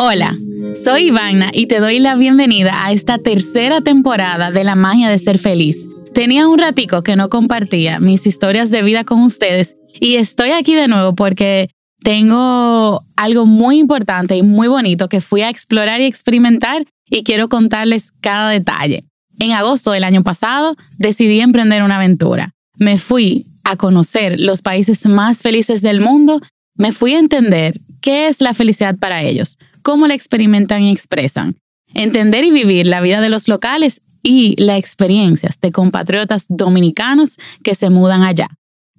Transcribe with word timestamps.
Hola, 0.00 0.36
soy 0.84 1.06
Ivana 1.06 1.52
y 1.52 1.66
te 1.66 1.78
doy 1.78 2.00
la 2.00 2.16
bienvenida 2.16 2.84
a 2.84 2.90
esta 2.90 3.18
tercera 3.18 3.82
temporada 3.82 4.50
de 4.50 4.64
La 4.64 4.74
magia 4.74 5.08
de 5.08 5.18
ser 5.20 5.38
feliz. 5.38 5.86
Tenía 6.12 6.48
un 6.48 6.58
ratico 6.58 7.04
que 7.04 7.14
no 7.14 7.28
compartía 7.28 8.00
mis 8.00 8.26
historias 8.26 8.72
de 8.72 8.82
vida 8.82 9.04
con 9.04 9.22
ustedes 9.22 9.76
y 10.00 10.16
estoy 10.16 10.50
aquí 10.50 10.74
de 10.74 10.88
nuevo 10.88 11.14
porque 11.14 11.70
tengo 12.00 13.00
algo 13.16 13.46
muy 13.46 13.78
importante 13.78 14.36
y 14.36 14.42
muy 14.42 14.66
bonito 14.66 15.08
que 15.08 15.20
fui 15.20 15.42
a 15.42 15.50
explorar 15.50 16.00
y 16.00 16.06
experimentar 16.06 16.84
y 17.08 17.22
quiero 17.22 17.48
contarles 17.48 18.10
cada 18.20 18.50
detalle. 18.50 19.04
En 19.38 19.52
agosto 19.52 19.92
del 19.92 20.02
año 20.02 20.24
pasado 20.24 20.74
decidí 20.96 21.40
emprender 21.40 21.84
una 21.84 21.96
aventura. 21.96 22.54
Me 22.76 22.98
fui 22.98 23.46
a 23.62 23.76
conocer 23.76 24.40
los 24.40 24.62
países 24.62 25.06
más 25.06 25.38
felices 25.38 25.80
del 25.80 26.00
mundo, 26.00 26.40
me 26.78 26.92
fui 26.92 27.12
a 27.12 27.18
entender 27.18 27.80
qué 28.00 28.28
es 28.28 28.40
la 28.40 28.54
felicidad 28.54 28.96
para 28.96 29.22
ellos, 29.22 29.58
cómo 29.82 30.06
la 30.06 30.14
experimentan 30.14 30.82
y 30.82 30.90
expresan, 30.90 31.56
entender 31.92 32.44
y 32.44 32.50
vivir 32.50 32.86
la 32.86 33.00
vida 33.00 33.20
de 33.20 33.28
los 33.28 33.48
locales 33.48 34.00
y 34.22 34.54
las 34.62 34.78
experiencias 34.78 35.60
de 35.60 35.72
compatriotas 35.72 36.46
dominicanos 36.48 37.36
que 37.62 37.74
se 37.74 37.90
mudan 37.90 38.22
allá. 38.22 38.48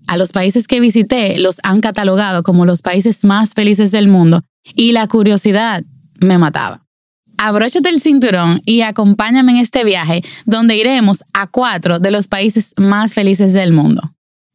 A 0.08 0.18
los 0.18 0.32
países 0.32 0.68
que 0.68 0.80
visité 0.80 1.40
los 1.40 1.58
han 1.64 1.82
catalogado 1.82 2.44
como 2.44 2.66
los 2.66 2.82
países 2.82 3.24
más 3.24 3.54
felices 3.54 3.92
del 3.92 4.08
mundo 4.08 4.42
y 4.76 4.92
la 4.92 5.08
curiosidad 5.08 5.84
me 6.20 6.38
mataba. 6.38 6.86
Abróchate 7.38 7.88
el 7.90 8.02
cinturón 8.02 8.62
y 8.66 8.82
acompáñame 8.82 9.54
en 9.54 9.58
este 9.60 9.86
viaje 9.86 10.24
donde 10.46 10.76
iremos 10.76 11.24
a 11.34 11.48
cuatro 11.48 12.00
de 12.00 12.12
los 12.12 12.28
países 12.28 12.74
más 12.76 13.14
felices 13.14 13.54
del 13.54 13.72
mundo. 13.72 14.02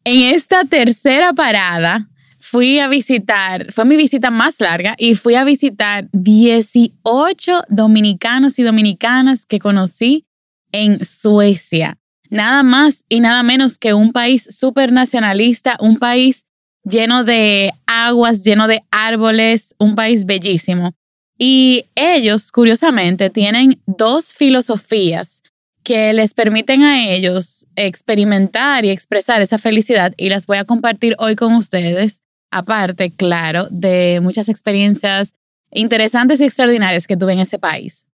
En 0.04 0.34
esta 0.34 0.64
tercera 0.64 1.32
parada 1.32 2.08
fui 2.54 2.78
a 2.78 2.86
visitar, 2.86 3.72
fue 3.72 3.84
mi 3.84 3.96
visita 3.96 4.30
más 4.30 4.60
larga 4.60 4.94
y 4.96 5.16
fui 5.16 5.34
a 5.34 5.42
visitar 5.42 6.08
18 6.12 7.64
dominicanos 7.68 8.60
y 8.60 8.62
dominicanas 8.62 9.44
que 9.44 9.58
conocí 9.58 10.24
en 10.70 11.04
Suecia. 11.04 11.98
Nada 12.30 12.62
más 12.62 13.04
y 13.08 13.18
nada 13.18 13.42
menos 13.42 13.76
que 13.76 13.92
un 13.92 14.12
país 14.12 14.46
súper 14.56 14.92
nacionalista, 14.92 15.76
un 15.80 15.98
país 15.98 16.44
lleno 16.84 17.24
de 17.24 17.72
aguas, 17.88 18.44
lleno 18.44 18.68
de 18.68 18.84
árboles, 18.92 19.74
un 19.80 19.96
país 19.96 20.24
bellísimo. 20.24 20.92
Y 21.36 21.86
ellos, 21.96 22.52
curiosamente, 22.52 23.30
tienen 23.30 23.82
dos 23.88 24.32
filosofías 24.32 25.42
que 25.82 26.12
les 26.12 26.34
permiten 26.34 26.84
a 26.84 27.08
ellos 27.10 27.66
experimentar 27.74 28.84
y 28.84 28.90
expresar 28.90 29.42
esa 29.42 29.58
felicidad 29.58 30.14
y 30.16 30.28
las 30.28 30.46
voy 30.46 30.58
a 30.58 30.64
compartir 30.64 31.16
hoy 31.18 31.34
con 31.34 31.52
ustedes, 31.54 32.20
aparte, 32.54 33.10
claro, 33.10 33.66
de 33.70 34.20
muchas 34.22 34.48
experiencias 34.48 35.34
interesantes 35.72 36.40
y 36.40 36.44
extraordinarias 36.44 37.06
que 37.06 37.16
tuve 37.16 37.32
en 37.32 37.40
ese 37.40 37.58
país. 37.58 38.06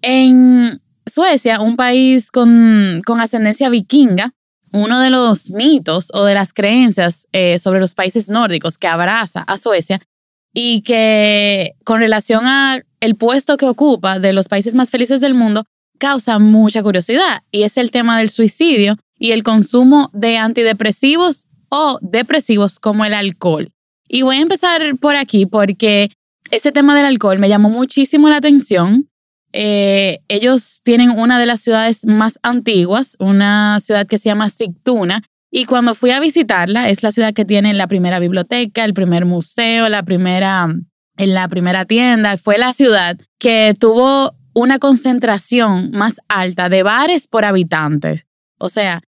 En 0.00 0.80
Suecia, 1.06 1.60
un 1.60 1.76
país 1.76 2.30
con, 2.30 3.02
ascendencia 3.20 3.68
vikinga, 3.68 4.32
uno 4.72 5.00
de 5.00 5.10
los 5.10 5.50
mitos 5.50 6.08
o 6.14 6.24
de 6.24 6.32
las 6.34 6.54
creencias 6.54 7.26
eh, 7.32 7.58
sobre 7.58 7.80
los 7.80 7.94
países 7.94 8.28
nórdicos 8.30 8.78
que 8.78 8.86
abraza 8.86 9.42
a 9.42 9.58
Suecia 9.58 10.00
y 10.54 10.80
que 10.80 11.72
con 11.84 12.00
relación 12.00 12.46
a 12.46 12.80
el 13.00 13.14
puesto 13.16 13.58
que 13.58 13.66
ocupa 13.66 14.18
de 14.18 14.32
los 14.32 14.48
países 14.48 14.74
más 14.74 14.88
felices 14.88 15.20
del 15.20 15.34
mundo 15.34 15.64
causa 15.98 16.38
mucha 16.38 16.82
curiosidad 16.82 17.42
y 17.50 17.64
es 17.64 17.76
el 17.76 17.90
tema 17.90 18.18
del 18.18 18.30
suicidio 18.30 18.96
y 19.18 19.32
el 19.32 19.42
consumo 19.42 20.08
de 20.14 20.38
antidepresivos 20.38 21.46
o 21.70 21.98
depresivos 22.02 22.78
como 22.78 23.04
el 23.04 23.14
alcohol. 23.14 23.72
Y 24.06 24.22
voy 24.22 24.36
a 24.36 24.40
empezar 24.40 24.82
por 24.98 25.16
aquí 25.16 25.46
porque 25.46 26.10
este 26.50 26.72
tema 26.72 26.94
del 26.94 27.06
alcohol 27.06 27.38
me 27.38 27.48
llamó 27.48 27.70
muchísimo 27.70 28.28
la 28.28 28.36
atención. 28.36 29.08
Eh, 29.52 30.18
ellos 30.28 30.80
tienen 30.84 31.10
una 31.10 31.38
de 31.38 31.46
las 31.46 31.60
ciudades 31.60 32.04
más 32.04 32.38
antiguas, 32.42 33.16
una 33.18 33.80
ciudad 33.80 34.06
que 34.06 34.18
se 34.18 34.28
llama 34.28 34.50
Sigtuna, 34.50 35.22
y 35.50 35.64
cuando 35.64 35.94
fui 35.94 36.12
a 36.12 36.20
visitarla, 36.20 36.88
es 36.88 37.02
la 37.02 37.10
ciudad 37.10 37.34
que 37.34 37.44
tiene 37.44 37.74
la 37.74 37.88
primera 37.88 38.20
biblioteca, 38.20 38.84
el 38.84 38.94
primer 38.94 39.24
museo, 39.24 39.88
la 39.88 40.04
primera, 40.04 40.68
en 41.16 41.34
la 41.34 41.48
primera 41.48 41.84
tienda. 41.84 42.36
Fue 42.36 42.56
la 42.56 42.72
ciudad 42.72 43.18
que 43.38 43.74
tuvo 43.78 44.36
una 44.54 44.78
concentración 44.78 45.90
más 45.90 46.20
alta 46.28 46.68
de 46.68 46.84
bares 46.84 47.26
por 47.26 47.44
habitantes. 47.44 48.26
O 48.58 48.68
sea, 48.68 49.02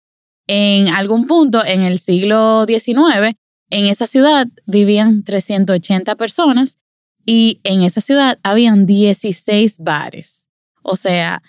en 0.54 0.88
algún 0.88 1.26
punto 1.26 1.64
en 1.64 1.80
el 1.80 1.98
siglo 1.98 2.66
XIX, 2.66 3.38
en 3.70 3.86
esa 3.86 4.06
ciudad 4.06 4.46
vivían 4.66 5.24
380 5.24 6.14
personas 6.16 6.76
y 7.24 7.62
en 7.64 7.80
esa 7.80 8.02
ciudad 8.02 8.38
habían 8.42 8.84
16 8.84 9.78
bares. 9.78 10.50
O 10.82 10.96
sea, 10.96 11.42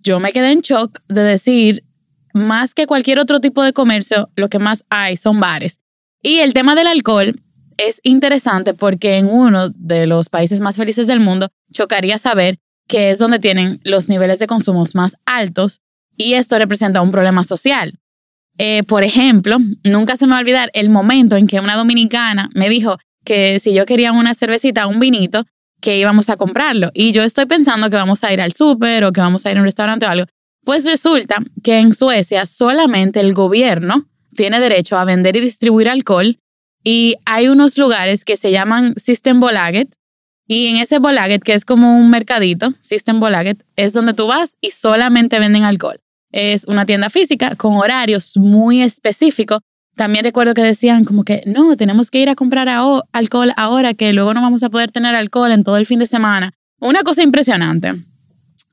yo 0.00 0.20
me 0.20 0.30
quedé 0.30 0.52
en 0.52 0.60
shock 0.60 1.00
de 1.08 1.22
decir, 1.22 1.84
más 2.32 2.72
que 2.72 2.86
cualquier 2.86 3.18
otro 3.18 3.40
tipo 3.40 3.64
de 3.64 3.72
comercio, 3.72 4.30
lo 4.36 4.48
que 4.48 4.60
más 4.60 4.84
hay 4.90 5.16
son 5.16 5.40
bares. 5.40 5.80
Y 6.22 6.38
el 6.38 6.54
tema 6.54 6.76
del 6.76 6.86
alcohol 6.86 7.42
es 7.78 8.00
interesante 8.04 8.74
porque 8.74 9.16
en 9.16 9.26
uno 9.26 9.70
de 9.70 10.06
los 10.06 10.28
países 10.28 10.60
más 10.60 10.76
felices 10.76 11.08
del 11.08 11.18
mundo 11.18 11.48
chocaría 11.72 12.18
saber 12.18 12.60
que 12.86 13.10
es 13.10 13.18
donde 13.18 13.40
tienen 13.40 13.80
los 13.82 14.08
niveles 14.08 14.38
de 14.38 14.46
consumos 14.46 14.94
más 14.94 15.16
altos 15.26 15.80
y 16.16 16.34
esto 16.34 16.56
representa 16.60 17.02
un 17.02 17.10
problema 17.10 17.42
social. 17.42 17.98
Eh, 18.58 18.82
por 18.84 19.02
ejemplo, 19.02 19.58
nunca 19.84 20.16
se 20.16 20.26
me 20.26 20.32
va 20.32 20.38
a 20.38 20.40
olvidar 20.40 20.70
el 20.74 20.88
momento 20.88 21.36
en 21.36 21.46
que 21.46 21.60
una 21.60 21.76
dominicana 21.76 22.48
me 22.54 22.68
dijo 22.68 22.98
que 23.24 23.58
si 23.58 23.74
yo 23.74 23.86
quería 23.86 24.12
una 24.12 24.34
cervecita, 24.34 24.86
un 24.86 25.00
vinito, 25.00 25.44
que 25.80 25.98
íbamos 25.98 26.30
a 26.30 26.36
comprarlo. 26.36 26.90
Y 26.94 27.12
yo 27.12 27.22
estoy 27.22 27.46
pensando 27.46 27.90
que 27.90 27.96
vamos 27.96 28.24
a 28.24 28.32
ir 28.32 28.40
al 28.40 28.52
súper 28.52 29.04
o 29.04 29.12
que 29.12 29.20
vamos 29.20 29.44
a 29.44 29.50
ir 29.50 29.58
a 29.58 29.60
un 29.60 29.66
restaurante 29.66 30.06
o 30.06 30.08
algo. 30.08 30.26
Pues 30.64 30.86
resulta 30.86 31.42
que 31.62 31.78
en 31.78 31.92
Suecia 31.92 32.46
solamente 32.46 33.20
el 33.20 33.34
gobierno 33.34 34.08
tiene 34.34 34.60
derecho 34.60 34.96
a 34.96 35.04
vender 35.04 35.36
y 35.36 35.40
distribuir 35.40 35.88
alcohol 35.88 36.38
y 36.82 37.16
hay 37.26 37.48
unos 37.48 37.76
lugares 37.76 38.24
que 38.24 38.36
se 38.36 38.50
llaman 38.50 38.94
Systembolaget 38.96 39.94
y 40.46 40.66
en 40.66 40.76
ese 40.76 40.98
Bolaget, 40.98 41.42
que 41.42 41.54
es 41.54 41.64
como 41.64 41.98
un 41.98 42.10
mercadito, 42.10 42.74
System 42.80 43.20
Bolaget, 43.20 43.64
es 43.76 43.92
donde 43.94 44.12
tú 44.12 44.26
vas 44.26 44.56
y 44.60 44.70
solamente 44.70 45.38
venden 45.38 45.64
alcohol. 45.64 46.00
Es 46.36 46.64
una 46.64 46.84
tienda 46.84 47.10
física 47.10 47.54
con 47.54 47.76
horarios 47.76 48.36
muy 48.36 48.82
específicos. 48.82 49.60
También 49.94 50.24
recuerdo 50.24 50.52
que 50.52 50.64
decían 50.64 51.04
como 51.04 51.22
que 51.22 51.44
no, 51.46 51.76
tenemos 51.76 52.10
que 52.10 52.18
ir 52.18 52.28
a 52.28 52.34
comprar 52.34 52.68
alcohol 53.12 53.52
ahora 53.56 53.94
que 53.94 54.12
luego 54.12 54.34
no 54.34 54.42
vamos 54.42 54.64
a 54.64 54.68
poder 54.68 54.90
tener 54.90 55.14
alcohol 55.14 55.52
en 55.52 55.62
todo 55.62 55.76
el 55.76 55.86
fin 55.86 56.00
de 56.00 56.06
semana. 56.06 56.52
Una 56.80 57.04
cosa 57.04 57.22
impresionante. 57.22 57.92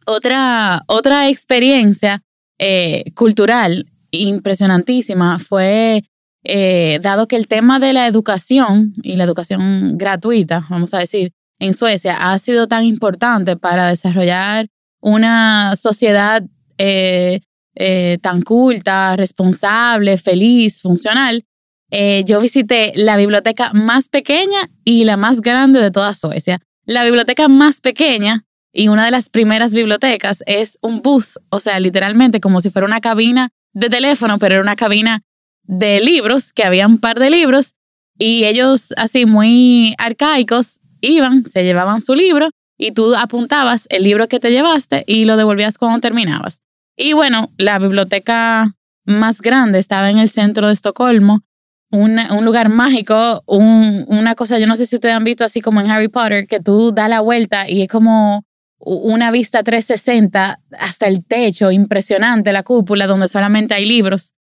Otra, 0.07 0.81
otra 0.87 1.29
experiencia 1.29 2.23
eh, 2.57 3.11
cultural 3.13 3.85
impresionantísima 4.09 5.37
fue 5.37 6.03
eh, 6.43 6.97
dado 7.03 7.27
que 7.27 7.35
el 7.35 7.47
tema 7.47 7.77
de 7.77 7.93
la 7.93 8.07
educación 8.07 8.95
y 9.03 9.17
la 9.17 9.25
educación 9.25 9.99
gratuita, 9.99 10.65
vamos 10.67 10.95
a 10.95 10.97
decir, 10.97 11.31
en 11.59 11.75
Suecia 11.75 12.31
ha 12.31 12.39
sido 12.39 12.67
tan 12.67 12.85
importante 12.85 13.55
para 13.55 13.87
desarrollar 13.87 14.65
una 14.99 15.75
sociedad 15.75 16.43
eh, 16.79 17.41
eh, 17.75 18.17
tan 18.21 18.41
culta, 18.41 19.15
responsable, 19.15 20.17
feliz, 20.17 20.81
funcional, 20.81 21.45
eh, 21.91 22.23
yo 22.25 22.39
visité 22.39 22.93
la 22.95 23.17
biblioteca 23.17 23.71
más 23.73 24.07
pequeña 24.07 24.69
y 24.85 25.03
la 25.03 25.17
más 25.17 25.41
grande 25.41 25.81
de 25.81 25.91
toda 25.91 26.13
Suecia. 26.13 26.59
La 26.85 27.03
biblioteca 27.03 27.47
más 27.47 27.81
pequeña 27.81 28.45
y 28.73 28.87
una 28.87 29.05
de 29.05 29.11
las 29.11 29.29
primeras 29.29 29.73
bibliotecas 29.73 30.43
es 30.45 30.77
un 30.81 31.01
booth, 31.01 31.35
o 31.49 31.59
sea, 31.59 31.79
literalmente 31.79 32.39
como 32.39 32.61
si 32.61 32.69
fuera 32.69 32.87
una 32.87 33.01
cabina 33.01 33.49
de 33.73 33.89
teléfono, 33.89 34.39
pero 34.39 34.55
era 34.55 34.63
una 34.63 34.77
cabina 34.77 35.21
de 35.63 35.99
libros, 35.99 36.53
que 36.53 36.63
había 36.63 36.87
un 36.87 36.97
par 36.97 37.19
de 37.19 37.29
libros, 37.29 37.75
y 38.17 38.45
ellos 38.45 38.93
así 38.97 39.25
muy 39.25 39.95
arcaicos 39.97 40.79
iban, 41.01 41.45
se 41.45 41.63
llevaban 41.63 42.01
su 42.01 42.15
libro 42.15 42.49
y 42.77 42.91
tú 42.91 43.15
apuntabas 43.15 43.87
el 43.89 44.03
libro 44.03 44.27
que 44.27 44.39
te 44.39 44.51
llevaste 44.51 45.03
y 45.07 45.25
lo 45.25 45.37
devolvías 45.37 45.77
cuando 45.77 45.99
terminabas. 45.99 46.61
Y 47.01 47.13
bueno, 47.13 47.51
la 47.57 47.79
biblioteca 47.79 48.75
más 49.05 49.41
grande 49.41 49.79
estaba 49.79 50.11
en 50.11 50.19
el 50.19 50.29
centro 50.29 50.67
de 50.67 50.73
Estocolmo, 50.73 51.41
un, 51.89 52.19
un 52.19 52.45
lugar 52.45 52.69
mágico, 52.69 53.41
un, 53.47 54.05
una 54.07 54.35
cosa, 54.35 54.59
yo 54.59 54.67
no 54.67 54.75
sé 54.75 54.85
si 54.85 54.97
ustedes 54.97 55.15
han 55.15 55.23
visto 55.23 55.43
así 55.43 55.61
como 55.61 55.81
en 55.81 55.89
Harry 55.89 56.09
Potter, 56.09 56.45
que 56.45 56.59
tú 56.59 56.91
das 56.91 57.09
la 57.09 57.21
vuelta 57.21 57.67
y 57.67 57.81
es 57.81 57.87
como 57.87 58.45
una 58.77 59.31
vista 59.31 59.63
360 59.63 60.59
hasta 60.77 61.07
el 61.07 61.25
techo, 61.25 61.71
impresionante, 61.71 62.53
la 62.53 62.61
cúpula 62.61 63.07
donde 63.07 63.27
solamente 63.27 63.73
hay 63.73 63.85
libros. 63.85 64.35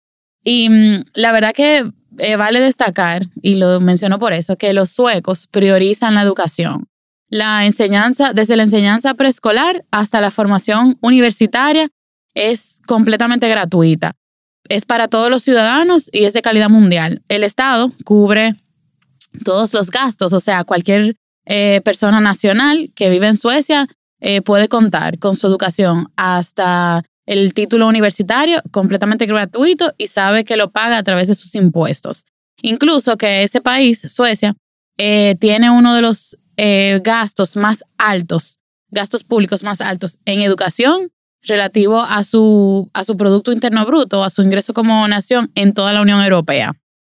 Y 0.45 0.69
mm, 0.69 1.05
la 1.15 1.33
verdad 1.33 1.55
que 1.55 1.91
eh, 2.19 2.37
vale 2.37 2.61
destacar, 2.61 3.23
y 3.41 3.55
lo 3.55 3.81
menciono 3.81 4.19
por 4.19 4.35
eso, 4.35 4.57
que 4.57 4.75
los 4.75 4.91
suecos 4.91 5.47
priorizan 5.47 6.15
la 6.15 6.21
educación. 6.21 6.89
La 7.31 7.65
enseñanza, 7.65 8.35
desde 8.35 8.57
la 8.57 8.65
enseñanza 8.65 9.15
preescolar 9.15 9.87
hasta 9.91 10.21
la 10.21 10.31
formación 10.31 10.99
universitaria, 11.01 11.91
es 12.35 12.81
completamente 12.87 13.49
gratuita. 13.49 14.13
Es 14.69 14.85
para 14.85 15.09
todos 15.09 15.31
los 15.31 15.43
ciudadanos 15.43 16.09
y 16.13 16.25
es 16.25 16.33
de 16.33 16.43
calidad 16.43 16.69
mundial. 16.69 17.23
El 17.29 17.45
Estado 17.45 17.93
cubre 18.05 18.55
todos 19.45 19.73
los 19.73 19.91
gastos, 19.91 20.33
o 20.33 20.41
sea, 20.41 20.65
cualquier 20.65 21.17
eh, 21.47 21.81
persona 21.85 22.21
nacional 22.21 22.91
que 22.95 23.11
vive 23.11 23.27
en 23.27 23.37
Suecia 23.37 23.89
eh, 24.21 24.43
puede 24.43 24.69
contar 24.69 25.19
con 25.19 25.35
su 25.35 25.47
educación 25.47 26.13
hasta 26.17 27.03
el 27.27 27.55
título 27.55 27.87
universitario 27.87 28.61
completamente 28.71 29.27
gratuito 29.27 29.95
y 29.97 30.09
sabe 30.09 30.45
que 30.45 30.57
lo 30.57 30.71
paga 30.71 30.99
a 30.99 31.03
través 31.03 31.29
de 31.29 31.35
sus 31.35 31.55
impuestos. 31.55 32.25
Incluso 32.63 33.17
que 33.17 33.43
ese 33.43 33.61
país, 33.61 34.01
Suecia, 34.13 34.55
eh, 34.99 35.37
tiene 35.41 35.71
uno 35.71 35.95
de 35.95 36.03
los 36.03 36.37
gastos 37.03 37.57
más 37.57 37.83
altos, 37.97 38.59
gastos 38.91 39.25
públicos 39.25 39.63
más 39.63 39.81
altos 39.81 40.19
en 40.27 40.43
educación 40.43 41.11
relativo 41.43 42.01
a 42.01 42.23
su, 42.25 42.91
a 42.93 43.05
su 43.05 43.17
Producto 43.17 43.53
Interno 43.53 43.85
Bruto, 43.87 44.23
a 44.23 44.31
su 44.31 44.43
ingreso 44.43 44.75
como 44.75 45.07
nación 45.09 45.51
en 45.55 45.75
toda 45.75 45.93
la 45.93 46.03
Unión 46.03 46.23
Europea. 46.23 46.75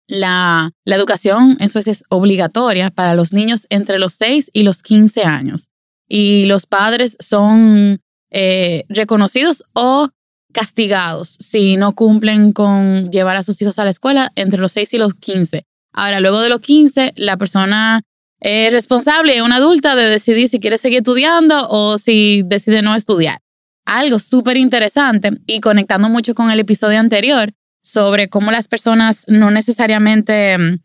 La, 0.09 0.71
educación 0.85 1.57
en 1.61 1.69
Suecia 1.69 1.93
es 1.93 2.05
obligatoria 2.09 2.91
para 2.91 3.15
los 3.15 3.33
niños 3.33 3.67
entre 3.71 3.99
los 3.99 4.13
6 4.15 4.51
y 4.53 4.63
los 4.63 4.83
15 4.83 5.23
años. 5.23 5.71
Y 6.09 6.45
los 6.47 6.67
padres 6.67 7.17
son 7.19 8.01
eh, 8.31 8.85
reconocidos 8.89 9.65
o 9.73 10.11
castigados 10.53 11.39
si 11.41 11.77
no 11.77 11.95
cumplen 11.95 12.53
con 12.53 13.11
llevar 13.11 13.37
a 13.37 13.43
sus 13.43 13.61
hijos 13.63 13.79
a 13.79 13.85
la 13.85 13.91
escuela 13.91 14.31
entre 14.37 14.61
los 14.61 14.73
6 14.73 14.93
y 14.95 14.99
los 14.99 15.15
15. 15.15 15.65
Ahora, 15.95 16.21
luego 16.21 16.41
de 16.41 16.49
los 16.49 16.61
15, 16.61 17.15
la 17.17 17.37
persona 17.37 18.03
es 18.41 18.73
responsable, 18.73 19.41
una 19.43 19.57
adulta, 19.57 19.95
de 19.95 20.09
decidir 20.09 20.49
si 20.49 20.61
quiere 20.61 20.77
seguir 20.77 20.99
estudiando 20.99 21.69
o 21.69 21.97
si 21.97 22.43
decide 22.45 22.83
no 22.83 22.95
estudiar. 22.95 23.39
Algo 23.85 24.19
súper 24.19 24.57
interesante 24.57 25.31
y 25.47 25.61
conectando 25.61 26.09
mucho 26.09 26.35
con 26.35 26.51
el 26.51 26.61
episodio 26.61 27.01
anterior, 27.01 27.53
sobre 27.83 28.29
cómo 28.29 28.51
las 28.53 28.69
personas 28.69 29.25
no 29.27 29.51
necesariamente 29.51 30.57
mm, 30.57 30.79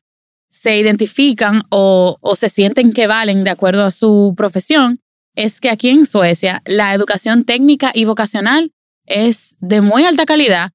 se 0.49 0.77
identifican 0.77 1.63
o, 1.69 2.17
se 2.35 2.49
sienten 2.49 2.91
que 2.91 3.07
valen 3.07 3.43
de 3.43 3.51
acuerdo 3.51 3.85
a 3.85 3.91
su 3.91 4.33
profesión, 4.35 4.99
es 5.35 5.61
que 5.61 5.69
aquí 5.69 5.89
en 5.89 6.05
Suecia 6.05 6.63
la 6.65 6.93
educación 6.93 7.45
técnica 7.45 7.91
y 7.93 8.05
vocacional 8.05 8.73
es 9.05 9.55
de 9.59 9.81
muy 9.81 10.03
alta 10.03 10.25
calidad 10.25 10.71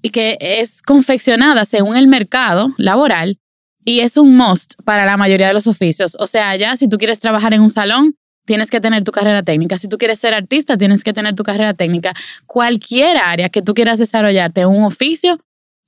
y 0.00 0.10
que 0.10 0.38
es 0.40 0.80
confeccionada 0.80 1.64
según 1.64 1.96
el 1.96 2.06
mercado 2.06 2.72
laboral 2.78 3.38
y 3.84 4.00
es 4.00 4.16
un 4.16 4.36
must 4.36 4.74
para 4.84 5.04
la 5.04 5.18
mayoría 5.18 5.48
de 5.48 5.54
los 5.54 5.66
oficios. 5.66 6.16
O 6.18 6.26
sea, 6.26 6.56
ya 6.56 6.76
si 6.76 6.88
tú 6.88 6.96
quieres 6.96 7.20
trabajar 7.20 7.52
en 7.52 7.60
un 7.60 7.70
salón, 7.70 8.16
tienes 8.44 8.70
que 8.70 8.80
tener 8.80 9.04
tu 9.04 9.12
carrera 9.12 9.42
técnica. 9.42 9.78
Si 9.78 9.88
tú 9.88 9.98
quieres 9.98 10.18
ser 10.18 10.34
artista, 10.34 10.76
tienes 10.76 11.02
que 11.04 11.12
tener 11.12 11.34
tu 11.34 11.42
carrera 11.42 11.74
técnica. 11.74 12.14
Cualquier 12.46 13.16
área 13.16 13.48
que 13.48 13.62
tú 13.62 13.74
quieras 13.74 13.98
desarrollarte, 13.98 14.66
un 14.66 14.84
oficio, 14.84 15.38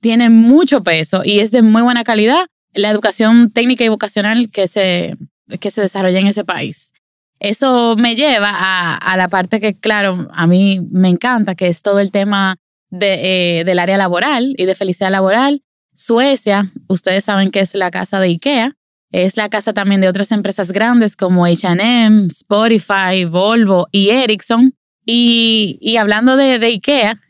tiene 0.01 0.29
mucho 0.29 0.83
peso 0.83 1.21
y 1.23 1.39
es 1.39 1.51
de 1.51 1.61
muy 1.61 1.81
buena 1.81 2.03
calidad 2.03 2.45
la 2.73 2.89
educación 2.89 3.51
técnica 3.51 3.83
y 3.83 3.89
vocacional 3.89 4.49
que 4.51 4.67
se, 4.67 5.15
que 5.59 5.71
se 5.71 5.81
desarrolla 5.81 6.19
en 6.19 6.27
ese 6.27 6.43
país. 6.43 6.93
Eso 7.39 7.95
me 7.97 8.15
lleva 8.15 8.51
a, 8.95 9.17
la 9.17 9.27
parte 9.27 9.59
que, 9.59 9.75
claro, 9.75 10.27
a 10.31 10.47
mí 10.47 10.81
me 10.91 11.09
encanta, 11.09 11.55
que 11.55 11.67
es 11.67 11.81
todo 11.81 11.99
el 11.99 12.11
tema 12.11 12.55
eh, 12.99 13.63
del 13.65 13.79
área 13.79 13.97
laboral 13.97 14.55
y 14.57 14.65
de 14.65 14.75
felicidad 14.75 15.11
laboral. 15.11 15.61
Suecia, 15.93 16.71
ustedes 16.87 17.23
saben 17.23 17.51
que 17.51 17.59
es 17.59 17.75
la 17.75 17.91
casa 17.91 18.19
de 18.19 18.27
IKEA, 18.27 18.76
es 19.11 19.37
la 19.37 19.49
casa 19.49 19.73
también 19.73 20.01
de 20.01 20.09
otras 20.09 20.31
empresas 20.31 20.71
grandes 20.71 21.15
como 21.15 21.45
HM, 21.45 22.27
Spotify, 22.27 23.25
Volvo 23.25 23.87
y 23.91 24.09
Ericsson. 24.09 24.73
Y, 25.05 25.95
hablando 25.97 26.35
de, 26.35 26.53
IKEA, 26.55 27.21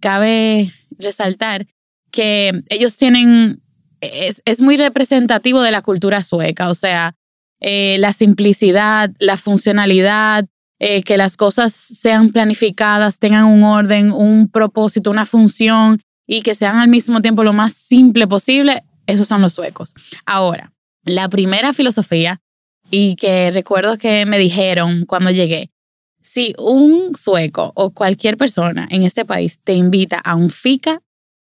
cabe 0.00 0.72
resaltar 0.98 1.66
que 2.10 2.62
ellos 2.68 2.96
tienen, 2.96 3.62
es, 4.00 4.60
muy 4.60 4.76
representativo 4.76 5.62
de 5.62 5.70
la 5.70 5.82
cultura 5.82 6.22
sueca, 6.22 6.68
o 6.68 6.74
sea, 6.74 7.14
eh, 7.60 7.98
la 8.00 8.12
simplicidad, 8.12 9.10
la 9.20 9.36
funcionalidad, 9.36 10.46
eh, 10.80 11.02
que 11.02 11.16
las 11.16 11.36
cosas 11.36 11.72
sean 11.72 12.30
planificadas, 12.30 13.18
tengan 13.20 13.44
un 13.44 13.62
orden, 13.62 14.10
un 14.10 14.48
propósito, 14.48 15.10
una 15.10 15.26
función 15.26 16.00
y 16.26 16.42
que 16.42 16.54
sean 16.54 16.78
al 16.78 16.88
mismo 16.88 17.20
tiempo 17.20 17.44
lo 17.44 17.52
más 17.52 17.74
simple 17.74 18.26
posible, 18.26 18.82
esos 19.06 19.28
son 19.28 19.42
los 19.42 19.52
suecos. 19.52 19.94
Ahora, 20.24 20.72
la 21.04 21.28
primera 21.28 21.72
filosofía 21.72 22.40
y 22.90 23.16
que 23.16 23.50
recuerdo 23.50 23.98
que 23.98 24.26
me 24.26 24.38
dijeron 24.38 25.04
cuando 25.06 25.30
llegué, 25.30 25.70
si 26.20 26.54
un 26.58 27.14
sueco 27.16 27.72
o 27.74 27.90
cualquier 27.90 28.36
persona 28.36 28.86
en 28.90 29.02
este 29.02 29.24
país 29.24 29.60
te 29.62 29.74
invita 29.74 30.18
a 30.18 30.34
un 30.34 30.50
FICA, 30.50 31.00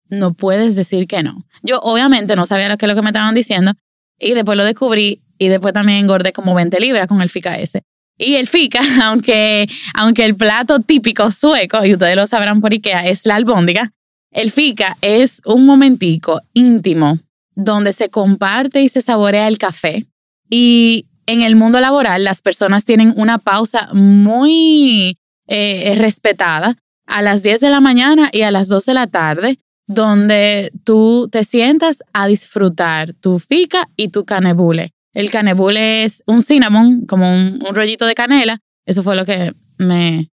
no 0.10 0.34
puedes 0.34 0.75
decir 0.75 1.07
que 1.07 1.24
no. 1.24 1.46
Yo 1.62 1.80
obviamente 1.80 2.36
no 2.36 2.46
sabía 2.46 2.69
lo 2.69 2.78
que, 2.78 2.88
lo 2.88 2.96
que 2.96 3.01
me 3.01 3.10
estaban 3.10 3.36
diciendo 3.36 3.74
y 4.19 4.34
después 4.34 4.57
lo 4.57 4.63
descubrí 4.63 5.22
y 5.38 5.48
después 5.48 5.74
también 5.74 6.00
engordé 6.00 6.34
como 6.34 6.54
20 6.54 6.80
libras 6.80 7.07
con 7.07 7.22
el 7.22 7.30
FICA 7.30 7.57
ese. 7.60 7.84
Y 8.18 8.36
el 8.36 8.48
FICA, 8.48 8.81
aunque, 9.04 9.68
aunque 9.94 10.25
el 10.25 10.36
plato 10.36 10.80
típico 10.81 11.31
sueco, 11.31 11.84
y 11.86 11.94
ustedes 11.94 12.16
lo 12.16 12.28
sabrán 12.28 12.60
por 12.62 12.74
Ikea, 12.74 13.07
es 13.07 13.25
la 13.25 13.36
albóndiga, 13.36 13.94
el 14.31 14.51
FICA 14.51 14.98
es 15.01 15.42
un 15.46 15.66
momentico 15.66 16.42
íntimo 16.54 17.19
donde 17.59 17.94
se 17.94 18.09
comparte 18.09 18.81
y 18.81 18.89
se 18.89 19.01
saborea 19.01 19.47
el 19.47 19.57
café. 19.57 20.06
Y 20.50 21.07
en 21.25 21.41
el 21.41 21.56
mundo 21.56 21.79
laboral 21.79 22.23
las 22.23 22.41
personas 22.41 22.85
tienen 22.85 23.13
una 23.17 23.38
pausa 23.38 23.89
muy 23.94 25.17
eh, 25.47 25.95
respetada 25.97 26.77
a 27.06 27.21
las 27.21 27.44
10 27.44 27.59
de 27.59 27.69
la 27.69 27.81
mañana 27.81 28.29
y 28.31 28.41
a 28.44 28.51
las 28.51 28.67
2 28.69 28.85
de 28.85 28.94
la 28.94 29.07
tarde, 29.07 29.59
donde 29.88 30.71
tú 30.85 31.27
te 31.31 31.44
sientas 31.44 32.03
a 32.13 32.27
disfrutar 32.27 33.13
tu 33.15 33.39
fica 33.39 33.89
y 33.97 34.09
tu 34.09 34.25
canebule. 34.25 34.94
El 35.13 35.29
canebule 35.29 36.05
es 36.05 36.23
un 36.27 36.41
cinnamon, 36.41 37.05
como 37.07 37.29
un, 37.29 37.59
rollito 37.73 38.05
de 38.05 38.15
canela. 38.15 38.59
Eso 38.85 39.03
fue 39.03 39.15
lo 39.15 39.25
que 39.25 39.53
me, 39.77 40.29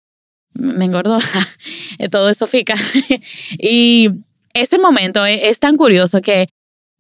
me 0.55 0.85
engordó. 0.85 1.19
Todo 2.11 2.31
eso 2.31 2.47
fica. 2.47 2.77
y 3.59 4.11
ese 4.55 4.79
momento 4.79 5.27
es 5.27 5.59
tan 5.59 5.77
curioso 5.77 6.21
que 6.21 6.49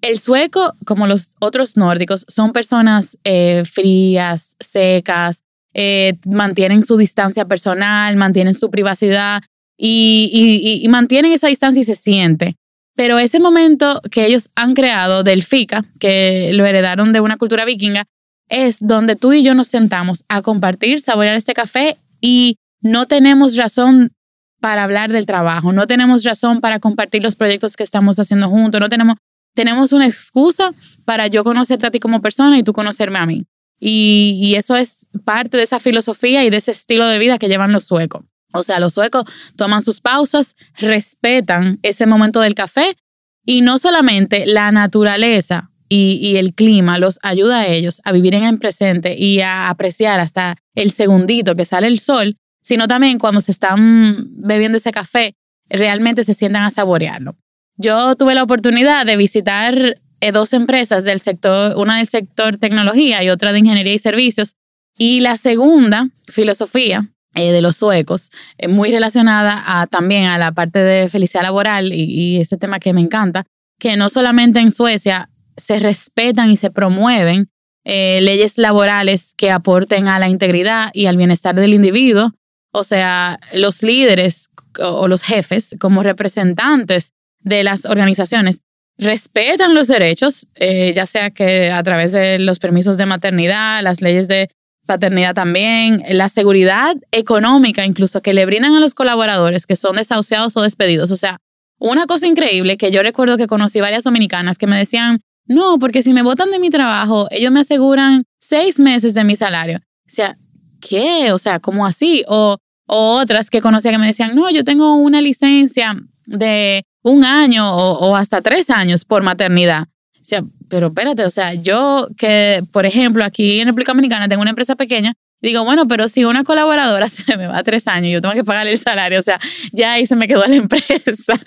el 0.06 0.18
sueco, 0.18 0.74
como 0.84 1.06
los 1.06 1.34
otros 1.40 1.76
nórdicos, 1.76 2.24
son 2.28 2.52
personas 2.52 3.18
eh, 3.24 3.64
frías, 3.64 4.56
secas, 4.60 5.42
eh, 5.74 6.14
mantienen 6.24 6.82
su 6.82 6.96
distancia 6.96 7.44
personal, 7.44 8.16
mantienen 8.16 8.54
su 8.54 8.70
privacidad 8.70 9.42
y, 9.76 10.86
mantienen 10.88 11.32
esa 11.32 11.48
distancia 11.48 11.80
y 11.80 11.84
se 11.84 11.94
siente. 11.94 12.56
Pero 12.94 13.18
ese 13.18 13.40
momento 13.40 14.00
que 14.10 14.24
ellos 14.24 14.48
han 14.54 14.74
creado 14.74 15.22
del 15.22 15.42
FICA, 15.42 15.84
que 16.00 16.50
lo 16.54 16.64
heredaron 16.64 17.12
de 17.12 17.20
una 17.20 17.36
cultura 17.36 17.64
vikinga, 17.64 18.04
es 18.48 18.78
donde 18.80 19.16
tú 19.16 19.32
y 19.32 19.42
yo 19.42 19.54
nos 19.54 19.66
sentamos 19.66 20.24
a 20.28 20.40
compartir, 20.40 21.00
saborear 21.00 21.36
este 21.36 21.52
café 21.52 21.96
y 22.20 22.56
no 22.80 23.06
tenemos 23.06 23.56
razón 23.56 24.12
para 24.60 24.84
hablar 24.84 25.12
del 25.12 25.26
trabajo, 25.26 25.72
no 25.72 25.86
tenemos 25.86 26.24
razón 26.24 26.60
para 26.60 26.78
compartir 26.78 27.22
los 27.22 27.34
proyectos 27.34 27.76
que 27.76 27.82
estamos 27.82 28.18
haciendo 28.18 28.48
juntos, 28.48 28.80
no 28.80 28.88
tenemos 28.88 29.16
tenemos 29.56 29.92
una 29.92 30.04
excusa 30.04 30.72
para 31.04 31.26
yo 31.26 31.42
conocerte 31.42 31.86
a 31.86 31.90
ti 31.90 31.98
como 31.98 32.20
persona 32.20 32.58
y 32.58 32.62
tú 32.62 32.72
conocerme 32.72 33.18
a 33.18 33.26
mí. 33.26 33.46
Y, 33.80 34.54
eso 34.56 34.76
es 34.76 35.08
parte 35.24 35.56
de 35.56 35.62
esa 35.62 35.80
filosofía 35.80 36.44
y 36.44 36.50
de 36.50 36.58
ese 36.58 36.70
estilo 36.70 37.06
de 37.06 37.18
vida 37.18 37.38
que 37.38 37.48
llevan 37.48 37.72
los 37.72 37.84
suecos. 37.84 38.24
O 38.52 38.62
sea, 38.62 38.80
los 38.80 38.94
suecos 38.94 39.24
toman 39.56 39.82
sus 39.82 40.00
pausas, 40.00 40.54
respetan 40.78 41.78
ese 41.82 42.06
momento 42.06 42.40
del 42.40 42.54
café 42.54 42.96
y 43.44 43.60
no 43.60 43.78
solamente 43.78 44.46
la 44.46 44.70
naturaleza 44.72 45.70
y, 45.88 46.18
y, 46.22 46.36
el 46.36 46.54
clima 46.54 46.98
los 46.98 47.18
ayuda 47.22 47.60
a 47.60 47.66
ellos 47.66 48.00
a 48.04 48.12
vivir 48.12 48.34
en 48.34 48.44
el 48.44 48.58
presente 48.58 49.16
y 49.18 49.40
a 49.40 49.68
apreciar 49.68 50.20
hasta 50.20 50.56
el 50.74 50.90
segundito 50.90 51.54
que 51.54 51.64
sale 51.64 51.86
el 51.86 52.00
sol, 52.00 52.36
sino 52.62 52.88
también 52.88 53.18
cuando 53.18 53.40
se 53.40 53.52
están 53.52 54.16
bebiendo 54.38 54.78
ese 54.78 54.90
café, 54.90 55.34
realmente 55.68 56.24
se 56.24 56.34
sientan 56.34 56.62
a 56.62 56.70
saborearlo. 56.70 57.36
Yo 57.76 58.16
tuve 58.16 58.34
la 58.34 58.42
oportunidad 58.42 59.04
de 59.04 59.16
visitar 59.16 60.00
eh, 60.20 60.32
dos 60.32 60.52
empresas 60.54 61.04
del 61.04 61.20
sector, 61.20 61.76
una 61.76 61.98
del 61.98 62.06
sector 62.06 62.56
tecnología 62.56 63.22
y 63.22 63.28
otra 63.28 63.52
de 63.52 63.58
ingeniería 63.58 63.92
y 63.92 63.98
servicios. 63.98 64.54
Y 64.96 65.20
la 65.20 65.36
segunda, 65.36 66.08
filosofía 66.26 67.10
eh, 67.34 67.52
de 67.52 67.60
los 67.60 67.76
suecos, 67.76 68.30
eh, 68.56 68.68
muy 68.68 68.90
relacionada 68.90 69.62
a, 69.66 69.86
también 69.86 70.24
a 70.24 70.38
la 70.38 70.52
parte 70.52 70.78
de 70.78 71.10
felicidad 71.10 71.42
laboral 71.42 71.92
y, 71.92 72.04
y 72.04 72.40
ese 72.40 72.56
tema 72.56 72.80
que 72.80 72.94
me 72.94 73.02
encanta, 73.02 73.44
que 73.78 73.96
no 73.96 74.08
solamente 74.08 74.58
en 74.58 74.70
Suecia 74.70 75.28
se 75.58 75.78
respetan 75.78 76.50
y 76.50 76.56
se 76.56 76.70
promueven 76.70 77.50
leyes 77.88 78.58
laborales 78.58 79.34
que 79.36 79.52
aporten 79.52 80.08
a 80.08 80.18
la 80.18 80.28
integridad 80.28 80.90
y 80.92 81.06
al 81.06 81.16
bienestar 81.16 81.54
del 81.54 81.72
individuo, 81.72 82.32
o 82.72 82.82
sea, 82.82 83.38
los 83.54 83.84
líderes 83.84 84.50
o 84.80 85.06
los 85.06 85.22
jefes 85.22 85.76
como 85.78 86.02
representantes 86.02 87.12
de 87.46 87.64
las 87.64 87.86
organizaciones 87.86 88.60
respetan 88.98 89.74
los 89.74 89.86
derechos, 89.86 90.48
eh, 90.54 90.92
ya 90.94 91.06
sea 91.06 91.30
que 91.30 91.70
a 91.70 91.82
través 91.82 92.12
de 92.12 92.38
los 92.38 92.58
permisos 92.58 92.96
de 92.96 93.06
maternidad, 93.06 93.82
las 93.82 94.00
leyes 94.00 94.26
de 94.26 94.50
paternidad 94.86 95.34
también, 95.34 96.02
la 96.10 96.28
seguridad 96.28 96.94
económica 97.10 97.84
incluso 97.84 98.20
que 98.22 98.34
le 98.34 98.46
brindan 98.46 98.74
a 98.74 98.80
los 98.80 98.94
colaboradores 98.94 99.66
que 99.66 99.76
son 99.76 99.96
desahuciados 99.96 100.56
o 100.56 100.62
despedidos. 100.62 101.10
O 101.10 101.16
sea, 101.16 101.38
una 101.78 102.06
cosa 102.06 102.26
increíble 102.26 102.76
que 102.76 102.90
yo 102.90 103.02
recuerdo 103.02 103.36
que 103.36 103.46
conocí 103.46 103.80
varias 103.80 104.04
dominicanas 104.04 104.58
que 104.58 104.66
me 104.66 104.78
decían, 104.78 105.20
no, 105.46 105.78
porque 105.78 106.02
si 106.02 106.12
me 106.12 106.22
botan 106.22 106.50
de 106.50 106.58
mi 106.58 106.70
trabajo, 106.70 107.28
ellos 107.30 107.52
me 107.52 107.60
aseguran 107.60 108.24
seis 108.38 108.78
meses 108.78 109.14
de 109.14 109.24
mi 109.24 109.36
salario. 109.36 109.78
O 109.78 110.10
sea, 110.10 110.38
¿qué? 110.80 111.32
O 111.32 111.38
sea, 111.38 111.60
¿cómo 111.60 111.86
así? 111.86 112.24
O, 112.28 112.56
otras 112.88 113.50
que 113.50 113.60
conocía 113.60 113.90
que 113.90 113.98
me 113.98 114.06
decían, 114.06 114.36
no, 114.36 114.48
yo 114.50 114.62
tengo 114.62 114.94
una 114.94 115.20
licencia 115.20 115.96
de 116.26 116.84
un 117.06 117.24
año 117.24 117.72
o, 117.72 118.16
hasta 118.16 118.42
tres 118.42 118.68
años 118.68 119.04
por 119.04 119.22
maternidad. 119.22 119.84
O 120.20 120.24
sea, 120.24 120.42
pero 120.68 120.88
espérate, 120.88 121.24
o 121.24 121.30
sea, 121.30 121.54
yo 121.54 122.08
que, 122.18 122.64
por 122.72 122.84
ejemplo, 122.84 123.24
aquí 123.24 123.60
en 123.60 123.68
República 123.68 123.92
Dominicana 123.92 124.28
tengo 124.28 124.42
una 124.42 124.50
empresa 124.50 124.74
pequeña, 124.74 125.14
digo, 125.40 125.62
bueno, 125.62 125.86
pero 125.86 126.08
si 126.08 126.24
una 126.24 126.42
colaboradora 126.42 127.06
se 127.08 127.36
me 127.36 127.46
va 127.46 127.58
a 127.58 127.62
tres 127.62 127.86
años, 127.86 128.12
yo 128.12 128.20
tengo 128.20 128.34
que 128.34 128.42
pagarle 128.42 128.72
el 128.72 128.80
salario, 128.80 129.20
o 129.20 129.22
sea, 129.22 129.38
ya 129.72 129.92
ahí 129.92 130.06
se 130.06 130.16
me 130.16 130.26
quedó 130.26 130.44
la 130.48 130.56
empresa. 130.56 131.38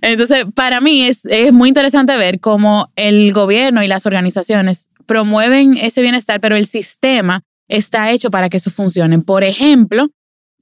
Entonces, 0.00 0.46
para 0.54 0.80
mí 0.80 1.02
es, 1.02 1.26
es 1.26 1.52
muy 1.52 1.68
interesante 1.68 2.16
ver 2.16 2.40
cómo 2.40 2.90
el 2.96 3.34
gobierno 3.34 3.82
y 3.82 3.88
las 3.88 4.06
organizaciones 4.06 4.88
promueven 5.04 5.76
ese 5.76 6.00
bienestar, 6.00 6.40
pero 6.40 6.56
el 6.56 6.64
sistema 6.64 7.42
está 7.68 8.10
hecho 8.10 8.30
para 8.30 8.48
que 8.48 8.56
eso 8.56 8.70
funcione. 8.70 9.18
Por 9.18 9.44
ejemplo, 9.44 10.08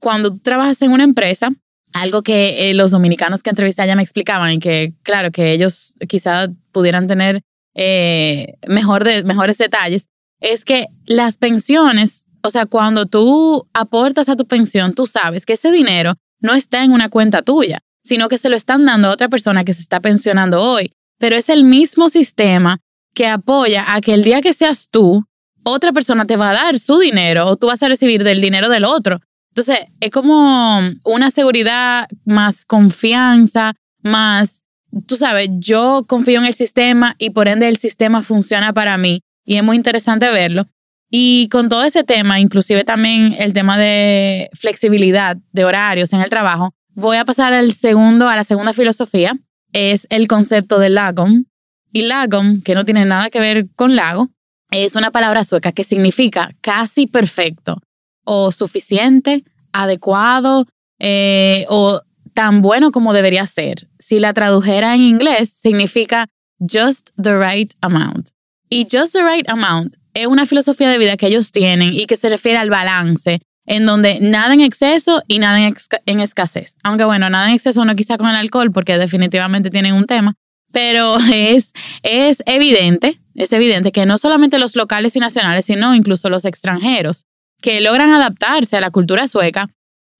cuando 0.01 0.31
tú 0.31 0.39
trabajas 0.39 0.81
en 0.81 0.91
una 0.91 1.05
empresa, 1.05 1.49
algo 1.93 2.21
que 2.23 2.69
eh, 2.69 2.73
los 2.73 2.91
dominicanos 2.91 3.41
que 3.41 3.49
entrevisté 3.49 3.85
ya 3.87 3.95
me 3.95 4.03
explicaban 4.03 4.53
y 4.53 4.59
que, 4.59 4.93
claro, 5.03 5.31
que 5.31 5.51
ellos 5.51 5.95
quizás 6.07 6.49
pudieran 6.71 7.07
tener 7.07 7.41
eh, 7.75 8.55
mejor 8.67 9.05
mejores 9.25 9.57
detalles, 9.57 10.07
es 10.39 10.65
que 10.65 10.87
las 11.05 11.37
pensiones, 11.37 12.25
o 12.41 12.49
sea, 12.49 12.65
cuando 12.65 13.05
tú 13.05 13.67
aportas 13.73 14.29
a 14.29 14.35
tu 14.35 14.45
pensión, 14.45 14.93
tú 14.93 15.05
sabes 15.05 15.45
que 15.45 15.53
ese 15.53 15.71
dinero 15.71 16.15
no 16.39 16.53
está 16.53 16.83
en 16.83 16.91
una 16.91 17.09
cuenta 17.09 17.41
tuya, 17.41 17.79
sino 18.03 18.27
que 18.27 18.37
se 18.37 18.49
lo 18.49 18.55
están 18.55 18.85
dando 18.85 19.07
a 19.07 19.11
otra 19.11 19.29
persona 19.29 19.63
que 19.63 19.73
se 19.73 19.81
está 19.81 20.01
pensionando 20.01 20.61
hoy. 20.61 20.91
Pero 21.19 21.35
es 21.35 21.49
el 21.49 21.63
mismo 21.63 22.09
sistema 22.09 22.79
que 23.13 23.27
apoya 23.27 23.93
a 23.93 24.01
que 24.01 24.13
el 24.13 24.23
día 24.23 24.41
que 24.41 24.53
seas 24.53 24.89
tú, 24.89 25.25
otra 25.63 25.93
persona 25.93 26.25
te 26.25 26.35
va 26.35 26.49
a 26.49 26.53
dar 26.53 26.77
su 26.77 26.99
dinero 26.99 27.47
o 27.47 27.55
tú 27.55 27.67
vas 27.67 27.81
a 27.81 27.87
recibir 27.87 28.23
del 28.23 28.41
dinero 28.41 28.67
del 28.69 28.83
otro. 28.85 29.21
Entonces, 29.55 29.85
es 29.99 30.09
como 30.09 30.79
una 31.05 31.29
seguridad 31.29 32.07
más 32.25 32.65
confianza, 32.65 33.73
más 34.01 34.63
tú 35.05 35.15
sabes, 35.15 35.49
yo 35.59 36.05
confío 36.07 36.39
en 36.39 36.45
el 36.45 36.53
sistema 36.53 37.15
y 37.19 37.29
por 37.29 37.47
ende 37.47 37.67
el 37.67 37.77
sistema 37.77 38.23
funciona 38.23 38.73
para 38.73 38.97
mí 38.97 39.21
y 39.45 39.57
es 39.57 39.63
muy 39.63 39.75
interesante 39.75 40.27
verlo. 40.31 40.65
Y 41.11 41.49
con 41.49 41.69
todo 41.69 41.83
ese 41.83 42.03
tema, 42.03 42.39
inclusive 42.39 42.83
también 42.83 43.35
el 43.37 43.53
tema 43.53 43.77
de 43.77 44.49
flexibilidad 44.53 45.37
de 45.51 45.65
horarios 45.65 46.11
en 46.13 46.21
el 46.21 46.31
trabajo, 46.31 46.73
voy 46.95 47.17
a 47.17 47.25
pasar 47.25 47.53
al 47.53 47.73
segundo, 47.73 48.29
a 48.29 48.35
la 48.35 48.43
segunda 48.43 48.73
filosofía, 48.73 49.37
es 49.71 50.07
el 50.09 50.27
concepto 50.27 50.79
del 50.79 50.95
lagom. 50.95 51.45
Y 51.91 52.03
lagom, 52.03 52.63
que 52.63 52.73
no 52.73 52.85
tiene 52.85 53.05
nada 53.05 53.29
que 53.29 53.39
ver 53.39 53.67
con 53.75 53.95
lago, 53.95 54.29
es 54.71 54.95
una 54.95 55.11
palabra 55.11 55.43
sueca 55.43 55.71
que 55.71 55.83
significa 55.83 56.55
casi 56.61 57.05
perfecto 57.05 57.77
o 58.23 58.51
suficiente, 58.51 59.43
adecuado 59.71 60.65
eh, 60.99 61.65
o 61.69 62.01
tan 62.33 62.61
bueno 62.61 62.91
como 62.91 63.13
debería 63.13 63.45
ser. 63.47 63.87
Si 63.99 64.19
la 64.19 64.33
tradujera 64.33 64.95
en 64.95 65.01
inglés, 65.01 65.49
significa 65.49 66.27
just 66.59 67.09
the 67.21 67.37
right 67.37 67.73
amount. 67.81 68.29
Y 68.69 68.87
just 68.91 69.13
the 69.13 69.23
right 69.23 69.47
amount 69.49 69.95
es 70.13 70.27
una 70.27 70.45
filosofía 70.45 70.89
de 70.89 70.97
vida 70.97 71.17
que 71.17 71.27
ellos 71.27 71.51
tienen 71.51 71.93
y 71.93 72.05
que 72.05 72.15
se 72.15 72.29
refiere 72.29 72.57
al 72.57 72.69
balance, 72.69 73.41
en 73.65 73.85
donde 73.85 74.19
nada 74.19 74.53
en 74.53 74.61
exceso 74.61 75.23
y 75.27 75.39
nada 75.39 75.59
en, 76.05 76.19
escasez. 76.19 76.75
Aunque 76.83 77.03
bueno, 77.03 77.29
nada 77.29 77.47
en 77.47 77.55
exceso 77.55 77.83
no 77.85 77.95
quizá 77.95 78.17
con 78.17 78.29
el 78.29 78.35
alcohol, 78.35 78.71
porque 78.71 78.97
definitivamente 78.97 79.69
tienen 79.69 79.93
un 79.93 80.05
tema, 80.05 80.35
pero 80.71 81.17
es, 81.33 81.73
es 82.03 82.43
evidente, 82.45 83.21
es 83.35 83.51
evidente 83.53 83.91
que 83.91 84.05
no 84.05 84.17
solamente 84.17 84.59
los 84.59 84.75
locales 84.75 85.15
y 85.15 85.19
nacionales, 85.19 85.65
sino 85.65 85.95
incluso 85.95 86.29
los 86.29 86.45
extranjeros 86.45 87.25
que 87.63 87.79
logran 87.79 88.13
adaptarse 88.13 88.75
a 88.75 88.81
la 88.81 88.91
cultura 88.91 89.25
sueca, 89.25 89.69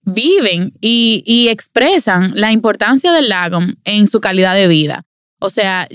viven 0.02 0.72
y, 0.80 1.48
expresan 1.50 2.32
la 2.34 2.52
importancia 2.52 3.12
del 3.12 3.28
lago 3.28 3.58
en 3.84 4.06
su 4.06 4.20
calidad 4.20 4.54
de 4.54 4.66
vida. 4.66 5.04
O 5.38 5.50
sea, 5.50 5.86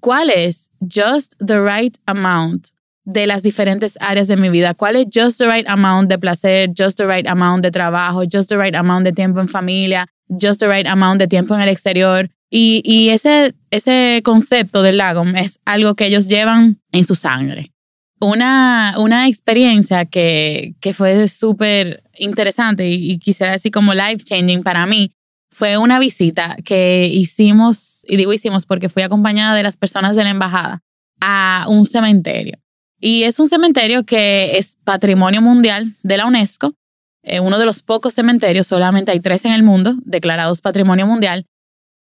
¿cuál 0.00 0.28
es 0.30 0.70
just 0.80 1.32
the 1.44 1.58
right 1.60 1.96
amount 2.04 2.68
de 3.04 3.26
las 3.26 3.42
diferentes 3.42 3.96
áreas 4.00 4.28
de 4.28 4.36
mi 4.36 4.50
vida? 4.50 4.74
¿Cuál 4.74 4.96
es 4.96 5.06
just 5.12 5.38
the 5.38 5.46
right 5.46 5.66
amount 5.66 6.10
de 6.10 6.18
placer, 6.18 6.68
just 6.78 6.98
the 6.98 7.06
right 7.06 7.26
amount 7.26 7.64
de 7.64 7.70
trabajo, 7.70 8.24
just 8.30 8.50
the 8.50 8.58
right 8.58 8.74
amount 8.74 9.06
de 9.06 9.12
tiempo 9.12 9.40
en 9.40 9.48
familia, 9.48 10.06
just 10.28 10.60
the 10.60 10.68
right 10.68 10.86
amount 10.86 11.20
de 11.20 11.26
tiempo 11.26 11.54
en 11.54 11.62
el 11.62 11.70
exterior? 11.70 12.28
Y, 12.50 13.08
ese, 13.08 13.54
ese 13.70 14.20
concepto 14.22 14.82
del 14.82 14.98
lago 14.98 15.22
es 15.36 15.60
algo 15.64 15.94
que 15.94 16.06
ellos 16.06 16.28
llevan 16.28 16.80
en 16.92 17.04
su 17.04 17.14
sangre. 17.14 17.72
Una, 18.20 18.94
una 18.98 19.28
experiencia 19.28 20.04
que, 20.04 20.74
que 20.80 20.92
fue 20.92 21.28
súper 21.28 22.02
interesante 22.18 22.88
y, 22.88 23.18
quisiera 23.18 23.52
decir 23.52 23.70
como 23.70 23.94
life 23.94 24.24
changing 24.24 24.62
para 24.62 24.86
mí 24.86 25.12
fue 25.50 25.78
una 25.78 25.98
visita 25.98 26.56
que 26.64 27.06
hicimos, 27.06 28.04
y 28.08 28.16
digo 28.16 28.32
hicimos 28.32 28.66
porque 28.66 28.88
fui 28.88 29.02
acompañada 29.02 29.56
de 29.56 29.62
las 29.62 29.76
personas 29.76 30.16
de 30.16 30.24
la 30.24 30.30
embajada 30.30 30.82
a 31.20 31.66
un 31.68 31.84
cementerio. 31.84 32.58
Y 33.00 33.22
es 33.22 33.38
un 33.38 33.48
cementerio 33.48 34.04
que 34.04 34.58
es 34.58 34.76
patrimonio 34.84 35.40
mundial 35.40 35.94
de 36.02 36.16
la 36.16 36.26
UNESCO, 36.26 36.74
eh, 37.22 37.40
uno 37.40 37.58
de 37.58 37.66
los 37.66 37.82
pocos 37.82 38.14
cementerios, 38.14 38.66
solamente 38.66 39.10
hay 39.10 39.20
tres 39.20 39.44
en 39.44 39.52
el 39.52 39.62
mundo 39.62 39.94
declarados 40.04 40.60
patrimonio 40.60 41.06
mundial, 41.06 41.46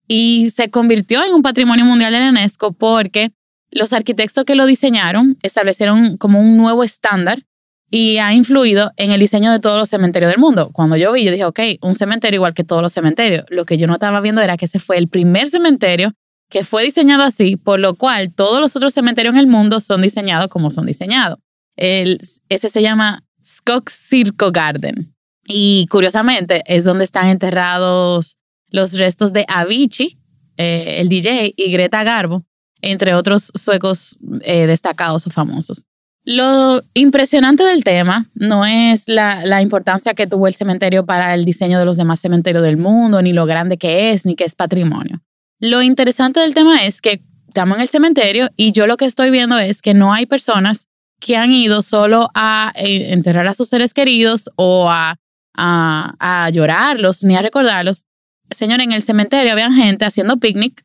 y 0.06 0.50
se 0.50 0.70
convirtió 0.70 1.24
en 1.24 1.32
un 1.32 1.42
patrimonio 1.42 1.84
mundial 1.84 2.12
de 2.12 2.20
la 2.20 2.28
UNESCO 2.28 2.72
porque 2.72 3.32
los 3.74 3.92
arquitectos 3.92 4.44
que 4.44 4.54
lo 4.54 4.66
diseñaron 4.66 5.36
establecieron 5.42 6.16
como 6.16 6.40
un 6.40 6.56
nuevo 6.56 6.84
estándar 6.84 7.44
y 7.90 8.18
ha 8.18 8.32
influido 8.32 8.92
en 8.96 9.10
el 9.10 9.20
diseño 9.20 9.52
de 9.52 9.60
todos 9.60 9.78
los 9.78 9.88
cementerios 9.88 10.30
del 10.30 10.40
mundo. 10.40 10.70
Cuando 10.72 10.96
yo 10.96 11.12
vi, 11.12 11.24
yo 11.24 11.30
dije, 11.30 11.44
ok, 11.44 11.60
un 11.82 11.94
cementerio 11.94 12.38
igual 12.38 12.54
que 12.54 12.64
todos 12.64 12.82
los 12.82 12.92
cementerios. 12.92 13.44
Lo 13.50 13.64
que 13.66 13.78
yo 13.78 13.86
no 13.86 13.94
estaba 13.94 14.20
viendo 14.20 14.40
era 14.40 14.56
que 14.56 14.64
ese 14.64 14.78
fue 14.78 14.96
el 14.98 15.08
primer 15.08 15.48
cementerio 15.48 16.12
que 16.50 16.64
fue 16.64 16.84
diseñado 16.84 17.22
así, 17.22 17.56
por 17.56 17.80
lo 17.80 17.94
cual 17.96 18.32
todos 18.32 18.60
los 18.60 18.74
otros 18.76 18.92
cementerios 18.92 19.34
en 19.34 19.40
el 19.40 19.46
mundo 19.46 19.80
son 19.80 20.02
diseñados 20.02 20.48
como 20.48 20.70
son 20.70 20.86
diseñados. 20.86 21.38
Ese 21.76 22.68
se 22.68 22.82
llama 22.82 23.24
Skog 23.44 23.90
Circo 23.90 24.50
Garden. 24.52 25.14
Y 25.46 25.86
curiosamente 25.90 26.62
es 26.66 26.84
donde 26.84 27.04
están 27.04 27.28
enterrados 27.28 28.38
los 28.68 28.98
restos 28.98 29.32
de 29.32 29.44
Avicii, 29.48 30.18
eh, 30.56 30.96
el 30.98 31.08
DJ, 31.08 31.54
y 31.56 31.70
Greta 31.70 32.02
Garbo, 32.02 32.44
entre 32.90 33.14
otros 33.14 33.50
suecos 33.54 34.16
eh, 34.42 34.66
destacados 34.66 35.26
o 35.26 35.30
famosos. 35.30 35.86
Lo 36.24 36.82
impresionante 36.94 37.64
del 37.64 37.84
tema 37.84 38.26
no 38.34 38.64
es 38.64 39.08
la, 39.08 39.60
importancia 39.60 40.14
que 40.14 40.26
tuvo 40.26 40.46
el 40.46 40.54
cementerio 40.54 41.04
para 41.04 41.34
el 41.34 41.44
diseño 41.44 41.78
de 41.78 41.84
los 41.84 41.98
demás 41.98 42.20
cementerios 42.20 42.62
del 42.62 42.78
mundo, 42.78 43.20
ni 43.20 43.34
lo 43.34 43.44
grande 43.44 43.76
que 43.76 44.12
es, 44.12 44.24
ni 44.24 44.34
que 44.34 44.44
es 44.44 44.54
patrimonio. 44.54 45.20
Lo 45.60 45.82
interesante 45.82 46.40
del 46.40 46.54
tema 46.54 46.84
es 46.84 47.02
que 47.02 47.22
estamos 47.48 47.76
en 47.76 47.82
el 47.82 47.88
cementerio 47.88 48.48
y 48.56 48.72
yo 48.72 48.86
lo 48.86 48.96
que 48.96 49.04
estoy 49.04 49.30
viendo 49.30 49.58
es 49.58 49.82
que 49.82 49.92
no 49.92 50.14
hay 50.14 50.24
personas 50.24 50.88
que 51.20 51.36
han 51.36 51.52
ido 51.52 51.82
solo 51.82 52.30
a 52.34 52.72
eh, 52.74 53.12
enterrar 53.12 53.46
a 53.46 53.54
sus 53.54 53.68
seres 53.68 53.92
queridos 53.92 54.50
o 54.56 54.90
a, 54.90 55.16
a, 55.54 56.50
llorarlos 56.50 57.22
ni 57.22 57.36
a 57.36 57.42
recordarlos. 57.42 58.06
Señor, 58.50 58.80
en 58.80 58.92
el 58.92 59.02
cementerio 59.02 59.52
había 59.52 59.70
gente 59.72 60.04
haciendo 60.04 60.38
picnic, 60.38 60.84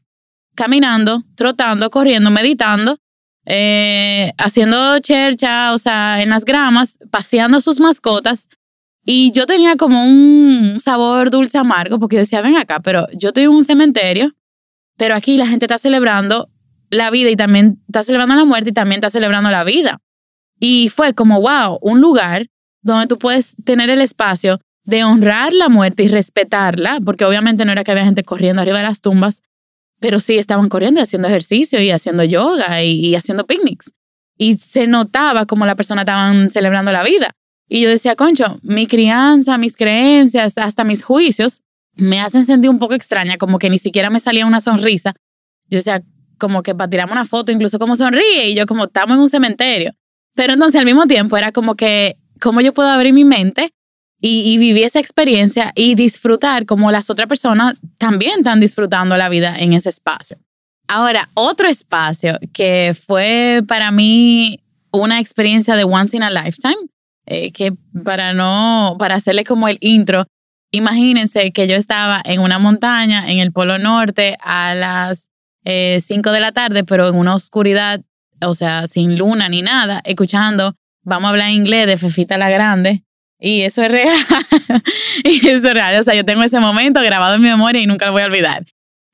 caminando, 0.55 1.23
trotando, 1.35 1.89
corriendo, 1.89 2.29
meditando 2.31 2.97
eh, 3.51 4.31
haciendo 4.37 4.99
chercha, 4.99 5.73
o 5.73 5.79
sea, 5.79 6.21
en 6.21 6.29
las 6.29 6.45
gramas, 6.45 6.99
paseando 7.09 7.59
sus 7.61 7.79
mascotas. 7.79 8.47
Y 9.05 9.31
yo 9.31 9.47
tenía 9.47 9.75
como 9.75 10.05
un 10.05 10.79
sabor 10.79 11.31
dulce 11.31 11.57
amargo 11.57 11.99
porque 11.99 12.17
yo 12.17 12.21
decía, 12.21 12.41
ven 12.41 12.57
acá, 12.57 12.79
pero 12.79 13.07
yo 13.13 13.29
estoy 13.29 13.45
en 13.45 13.49
un 13.49 13.63
cementerio, 13.63 14.35
pero 14.97 15.15
aquí 15.15 15.37
la 15.37 15.47
gente 15.47 15.65
está 15.65 15.79
celebrando 15.79 16.49
la 16.91 17.09
vida 17.09 17.31
y 17.31 17.35
también 17.35 17.81
está 17.87 18.03
celebrando 18.03 18.35
la 18.35 18.45
muerte 18.45 18.69
y 18.69 18.73
también 18.73 18.99
está 18.99 19.09
celebrando 19.09 19.49
la 19.49 19.63
vida. 19.63 19.99
Y 20.59 20.89
fue 20.89 21.15
como, 21.15 21.41
wow, 21.41 21.79
un 21.81 22.01
lugar 22.01 22.47
donde 22.83 23.07
tú 23.07 23.17
puedes 23.17 23.55
tener 23.65 23.89
el 23.89 24.01
espacio 24.01 24.59
de 24.83 25.03
honrar 25.03 25.53
la 25.53 25.69
muerte 25.69 26.03
y 26.03 26.07
respetarla, 26.07 26.99
porque 27.03 27.25
obviamente 27.25 27.65
no 27.65 27.71
era 27.71 27.83
que 27.83 27.91
había 27.91 28.05
gente 28.05 28.23
corriendo 28.23 28.61
arriba 28.61 28.77
de 28.77 28.83
las 28.83 29.01
tumbas, 29.01 29.41
pero 29.99 30.19
sí 30.19 30.37
estaban 30.37 30.69
corriendo 30.69 30.99
y 30.99 31.03
haciendo 31.03 31.27
ejercicio 31.27 31.81
y 31.81 31.91
haciendo 31.91 32.23
yoga 32.23 32.83
y, 32.83 33.15
haciendo 33.15 33.45
picnics. 33.45 33.91
Y 34.37 34.55
se 34.55 34.87
notaba 34.87 35.45
como 35.45 35.65
la 35.65 35.75
persona 35.75 36.01
estaban 36.01 36.49
celebrando 36.49 36.91
la 36.91 37.03
vida. 37.03 37.31
Y 37.67 37.81
yo 37.81 37.89
decía, 37.89 38.15
concho, 38.15 38.59
mi 38.63 38.87
crianza, 38.87 39.57
mis 39.57 39.75
creencias, 39.75 40.57
hasta 40.57 40.83
mis 40.83 41.03
juicios 41.03 41.61
me 41.95 42.21
hacen 42.21 42.45
sentir 42.45 42.69
un 42.69 42.79
poco 42.79 42.93
extraña, 42.93 43.37
como 43.37 43.59
que 43.59 43.69
ni 43.69 43.77
siquiera 43.77 44.09
me 44.09 44.19
salía 44.19 44.45
una 44.45 44.61
sonrisa. 44.61 45.13
Yo 45.67 45.77
decía, 45.77 46.01
como 46.37 46.63
que 46.63 46.73
para 46.73 46.89
tirarme 46.89 47.11
una 47.11 47.25
foto, 47.25 47.51
incluso 47.51 47.77
como 47.77 47.95
sonríe, 47.95 48.49
y 48.49 48.55
yo 48.55 48.65
como 48.65 48.85
estamos 48.85 49.15
en 49.15 49.21
un 49.21 49.29
cementerio. 49.29 49.93
Pero 50.35 50.53
entonces 50.53 50.79
al 50.79 50.85
mismo 50.85 51.05
tiempo 51.05 51.35
era 51.37 51.51
como 51.51 51.75
que, 51.75 52.17
¿cómo 52.39 52.61
yo 52.61 52.73
puedo 52.73 52.89
abrir 52.89 53.13
mi 53.13 53.25
mente 53.25 53.73
y, 54.21 54.57
y 54.57 54.83
esa 54.83 54.99
experiencia 54.99 55.71
y 55.75 55.95
disfrutar 55.95 56.65
como 56.65 56.91
las 56.91 57.09
otras 57.09 57.27
personas 57.27 57.77
también 57.97 58.39
están 58.39 58.59
disfrutando 58.59 59.15
la 59.17 59.29
vida 59.29 59.55
en 59.57 59.73
ese 59.73 59.89
espacio. 59.89 60.37
Ahora, 60.87 61.29
otro 61.35 61.67
espacio 61.67 62.39
que 62.51 62.95
fue 62.99 63.61
para 63.67 63.91
mí 63.91 64.59
una 64.91 65.19
experiencia 65.19 65.75
de 65.75 65.83
once 65.83 66.17
in 66.17 66.23
a 66.23 66.31
lifetime, 66.31 66.89
eh, 67.27 67.51
que 67.51 67.73
para 68.03 68.33
no, 68.33 68.95
para 68.97 69.15
hacerle 69.15 69.43
como 69.43 69.67
el 69.67 69.77
intro, 69.81 70.25
imagínense 70.71 71.51
que 71.51 71.67
yo 71.67 71.75
estaba 71.75 72.21
en 72.25 72.41
una 72.41 72.57
montaña 72.57 73.29
en 73.29 73.37
el 73.37 73.51
Polo 73.51 73.77
Norte 73.77 74.35
a 74.41 74.73
las 74.73 75.29
5 75.63 75.65
eh, 75.65 76.33
de 76.33 76.39
la 76.39 76.51
tarde, 76.51 76.83
pero 76.83 77.07
en 77.07 77.15
una 77.15 77.35
oscuridad, 77.35 78.01
o 78.41 78.53
sea, 78.55 78.87
sin 78.87 79.17
luna 79.17 79.47
ni 79.47 79.61
nada, 79.61 80.01
escuchando, 80.05 80.73
vamos 81.03 81.27
a 81.27 81.29
hablar 81.29 81.51
inglés 81.51 81.85
de 81.85 81.97
Fefita 81.97 82.37
la 82.37 82.49
Grande. 82.49 83.03
Y 83.39 83.61
eso 83.61 83.83
es 83.83 83.91
real. 83.91 84.17
y 85.23 85.47
eso 85.47 85.67
es 85.67 85.73
real. 85.73 85.99
O 85.99 86.03
sea, 86.03 86.13
yo 86.13 86.25
tengo 86.25 86.43
ese 86.43 86.59
momento 86.59 87.01
grabado 87.01 87.35
en 87.35 87.41
mi 87.41 87.47
memoria 87.47 87.81
y 87.81 87.85
nunca 87.85 88.05
lo 88.05 88.11
voy 88.11 88.21
a 88.21 88.25
olvidar. 88.25 88.65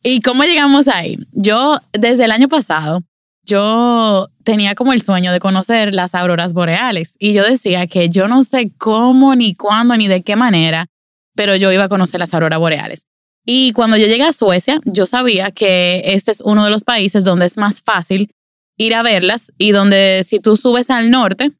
¿Y 0.04 0.22
cómo 0.22 0.44
llegamos 0.44 0.88
ahí? 0.88 1.18
Yo, 1.32 1.80
desde 1.94 2.26
el 2.26 2.32
año 2.32 2.48
pasado, 2.48 3.02
yo 3.46 4.28
tenía 4.44 4.76
como 4.76 4.94
el 4.94 5.02
sueño 5.02 5.32
de 5.32 5.40
conocer 5.40 5.94
las 5.94 6.16
auroras 6.16 6.54
boreales 6.54 7.16
y 7.20 7.34
yo 7.34 7.44
decía 7.44 7.88
que 7.88 8.10
yo 8.10 8.28
no 8.28 8.44
sé 8.44 8.72
cómo, 8.78 9.36
ni 9.36 9.54
cuándo, 9.56 9.96
ni 9.96 10.08
de 10.08 10.24
qué 10.24 10.36
manera, 10.36 10.88
pero 11.36 11.56
yo 11.56 11.72
iba 11.72 11.84
a 11.84 11.90
conocer 11.90 12.20
las 12.20 12.34
auroras 12.34 12.60
boreales. 12.60 13.08
Y 13.46 13.74
cuando 13.74 13.98
yo 13.98 14.08
llegué 14.08 14.24
a 14.24 14.32
Suecia, 14.32 14.80
yo 14.86 15.06
sabía 15.06 15.52
que 15.52 16.02
este 16.06 16.32
es 16.32 16.42
uno 16.42 16.66
de 16.66 16.72
los 16.72 16.84
países 16.84 17.24
donde 17.24 17.46
es 17.46 17.58
más 17.58 17.82
fácil 17.82 18.32
ir 18.78 18.96
a 18.96 19.04
verlas 19.04 19.52
y 19.58 19.72
donde 19.72 20.24
si 20.26 20.40
tú 20.40 20.58
subes 20.58 20.90
al 20.90 21.12
norte, 21.12 21.52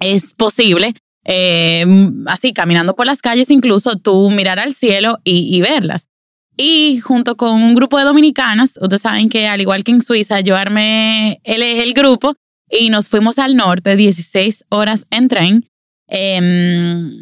es 0.00 0.34
posible, 0.34 0.94
eh, 1.32 1.84
así 2.26 2.52
caminando 2.52 2.96
por 2.96 3.06
las 3.06 3.22
calles 3.22 3.52
incluso, 3.52 3.96
tú 3.96 4.30
mirar 4.30 4.58
al 4.58 4.74
cielo 4.74 5.18
y, 5.22 5.60
verlas. 5.60 6.08
Y 6.56 6.98
junto 6.98 7.36
con 7.36 7.62
un 7.62 7.76
grupo 7.76 7.98
de 7.98 8.04
dominicanas, 8.04 8.76
ustedes 8.80 9.02
saben 9.02 9.28
que 9.28 9.46
al 9.46 9.60
igual 9.60 9.84
que 9.84 9.92
en 9.92 10.02
Suiza, 10.02 10.40
yo 10.40 10.56
armé 10.56 11.40
el, 11.44 11.62
el 11.62 11.94
grupo 11.94 12.34
y 12.68 12.90
nos 12.90 13.08
fuimos 13.08 13.38
al 13.38 13.54
norte, 13.54 13.94
16 13.94 14.64
horas 14.70 15.06
en 15.10 15.28
tren. 15.28 15.70
Em, 16.08 17.12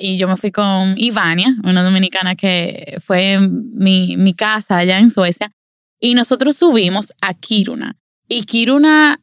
y 0.00 0.16
yo 0.16 0.26
me 0.28 0.38
fui 0.38 0.50
con 0.50 0.94
Ivania, 0.96 1.54
una 1.62 1.82
dominicana 1.82 2.34
que 2.36 2.96
fue 3.04 3.38
mi, 3.38 4.16
mi 4.16 4.32
casa 4.32 4.78
allá 4.78 4.98
en 4.98 5.10
Suecia. 5.10 5.52
Y 6.00 6.14
nosotros 6.14 6.56
subimos 6.56 7.12
a 7.20 7.34
Kiruna. 7.34 7.98
Y 8.28 8.44
Kiruna 8.44 9.20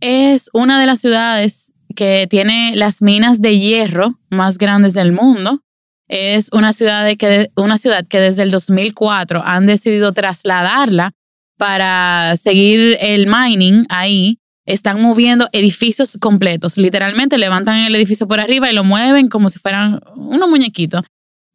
es 0.00 0.50
una 0.52 0.80
de 0.80 0.86
las 0.86 1.00
ciudades 1.00 1.74
que 1.98 2.28
tiene 2.30 2.76
las 2.76 3.02
minas 3.02 3.40
de 3.40 3.58
hierro 3.58 4.20
más 4.30 4.56
grandes 4.56 4.94
del 4.94 5.10
mundo 5.10 5.64
es 6.06 6.48
una 6.52 6.72
ciudad, 6.72 7.10
que, 7.16 7.50
una 7.56 7.76
ciudad 7.76 8.06
que 8.06 8.20
desde 8.20 8.44
el 8.44 8.52
2004 8.52 9.42
han 9.44 9.66
decidido 9.66 10.12
trasladarla 10.12 11.10
para 11.58 12.36
seguir 12.36 12.96
el 13.00 13.26
mining 13.26 13.84
ahí. 13.88 14.38
Están 14.64 15.02
moviendo 15.02 15.48
edificios 15.50 16.16
completos. 16.20 16.76
Literalmente 16.76 17.36
levantan 17.36 17.78
el 17.78 17.96
edificio 17.96 18.28
por 18.28 18.38
arriba 18.38 18.70
y 18.70 18.74
lo 18.74 18.84
mueven 18.84 19.28
como 19.28 19.48
si 19.48 19.58
fueran 19.58 19.98
unos 20.14 20.48
muñequitos. 20.48 21.02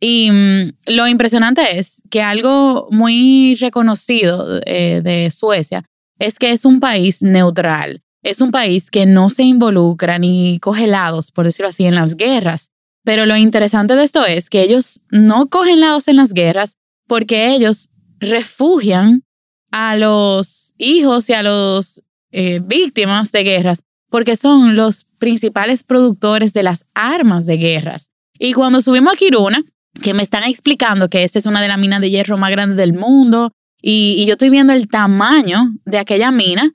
Y 0.01 0.29
mm, 0.29 0.93
lo 0.93 1.07
impresionante 1.07 1.79
es 1.79 2.01
que 2.11 2.21
algo 2.21 2.89
muy 2.91 3.55
reconocido 3.61 4.59
eh, 4.65 4.99
de 5.01 5.31
Suecia 5.31 5.85
es 6.19 6.37
que 6.37 6.51
es 6.51 6.65
un 6.65 6.81
país 6.81 7.21
neutral. 7.21 8.02
Es 8.23 8.41
un 8.41 8.51
país 8.51 8.89
que 8.89 9.05
no 9.05 9.29
se 9.29 9.43
involucra 9.43 10.17
ni 10.17 10.57
coge 10.59 10.87
lados, 10.87 11.31
por 11.31 11.45
decirlo 11.45 11.69
así, 11.69 11.85
en 11.85 11.95
las 11.95 12.15
guerras. 12.15 12.71
Pero 13.03 13.25
lo 13.25 13.35
interesante 13.35 13.95
de 13.95 14.03
esto 14.03 14.25
es 14.25 14.49
que 14.49 14.61
ellos 14.61 15.01
no 15.11 15.49
cogen 15.49 15.81
lados 15.81 16.07
en 16.07 16.15
las 16.15 16.33
guerras 16.33 16.77
porque 17.07 17.53
ellos 17.53 17.89
refugian 18.19 19.23
a 19.71 19.97
los 19.97 20.73
hijos 20.77 21.29
y 21.29 21.33
a 21.33 21.43
los 21.43 22.01
eh, 22.31 22.61
víctimas 22.63 23.31
de 23.33 23.43
guerras 23.43 23.83
porque 24.13 24.35
son 24.35 24.75
los 24.75 25.05
principales 25.17 25.83
productores 25.83 26.53
de 26.53 26.61
las 26.61 26.85
armas 26.93 27.47
de 27.47 27.57
guerras. 27.57 28.11
Y 28.37 28.53
cuando 28.53 28.79
subimos 28.79 29.13
a 29.13 29.17
Kiruna, 29.17 29.63
que 30.03 30.13
me 30.13 30.21
están 30.21 30.43
explicando 30.43 31.09
que 31.09 31.23
esta 31.23 31.39
es 31.39 31.47
una 31.47 31.63
de 31.63 31.67
las 31.67 31.79
minas 31.79 31.99
de 31.99 32.11
hierro 32.11 32.37
más 32.37 32.51
grandes 32.51 32.77
del 32.77 32.93
mundo, 32.93 33.51
y, 33.81 34.15
y 34.19 34.27
yo 34.27 34.33
estoy 34.33 34.51
viendo 34.51 34.71
el 34.71 34.87
tamaño 34.87 35.73
de 35.85 35.97
aquella 35.97 36.29
mina, 36.29 36.71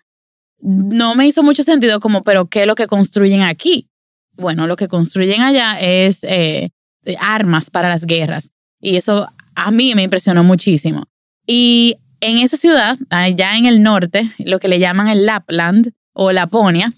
no 0.61 1.15
me 1.15 1.27
hizo 1.27 1.43
mucho 1.43 1.63
sentido 1.63 2.01
como, 2.01 2.23
pero 2.23 2.47
¿qué 2.47 2.63
es 2.63 2.67
lo 2.67 2.75
que 2.75 2.87
construyen 2.87 3.43
aquí? 3.43 3.89
bueno, 4.39 4.67
lo 4.67 4.77
que 4.77 4.89
construyen 4.89 5.43
allá 5.43 5.79
es 5.81 6.25
eh, 6.25 6.71
armas 7.21 7.71
para 7.71 7.89
las 7.89 8.07
guerras. 8.07 8.53
Y 8.81 8.97
eso 8.97 9.29
a 9.55 9.71
mí 9.71 9.95
me 9.95 10.05
impresionó 10.05 10.45
muchísimo. 10.45 11.05
Y 11.47 11.97
en 12.21 12.39
esa 12.39 12.57
ciudad, 12.57 12.97
allá 13.11 13.57
en 13.57 13.67
el 13.67 13.83
norte, 13.83 14.31
lo 14.39 14.61
que 14.61 14.69
le 14.69 14.79
llaman 14.79 15.09
el 15.09 15.27
Lapland 15.27 15.93
o 16.13 16.33
Laponia, 16.33 16.93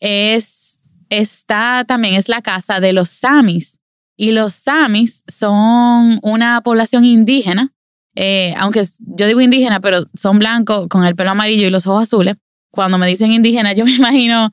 es, 0.00 0.82
está 1.08 1.84
también 1.86 2.14
es 2.14 2.28
la 2.28 2.42
casa 2.42 2.80
de 2.80 2.92
los 2.92 3.08
Samis. 3.08 3.78
Y 4.16 4.32
los 4.32 4.52
Samis 4.52 5.24
son 5.26 6.18
una 6.22 6.60
población 6.60 7.04
indígena, 7.04 7.72
eh, 8.14 8.54
aunque 8.58 8.82
yo 8.98 9.26
digo 9.26 9.40
indígena, 9.40 9.80
pero 9.80 10.04
son 10.12 10.38
blancos 10.38 10.86
con 10.88 11.04
el 11.04 11.16
pelo 11.16 11.30
amarillo 11.30 11.66
y 11.66 11.70
los 11.70 11.86
ojos 11.86 12.02
azules. 12.02 12.36
Cuando 12.72 12.98
me 12.98 13.06
dicen 13.06 13.32
indígena, 13.32 13.72
yo 13.74 13.84
me 13.84 13.92
imagino 13.96 14.50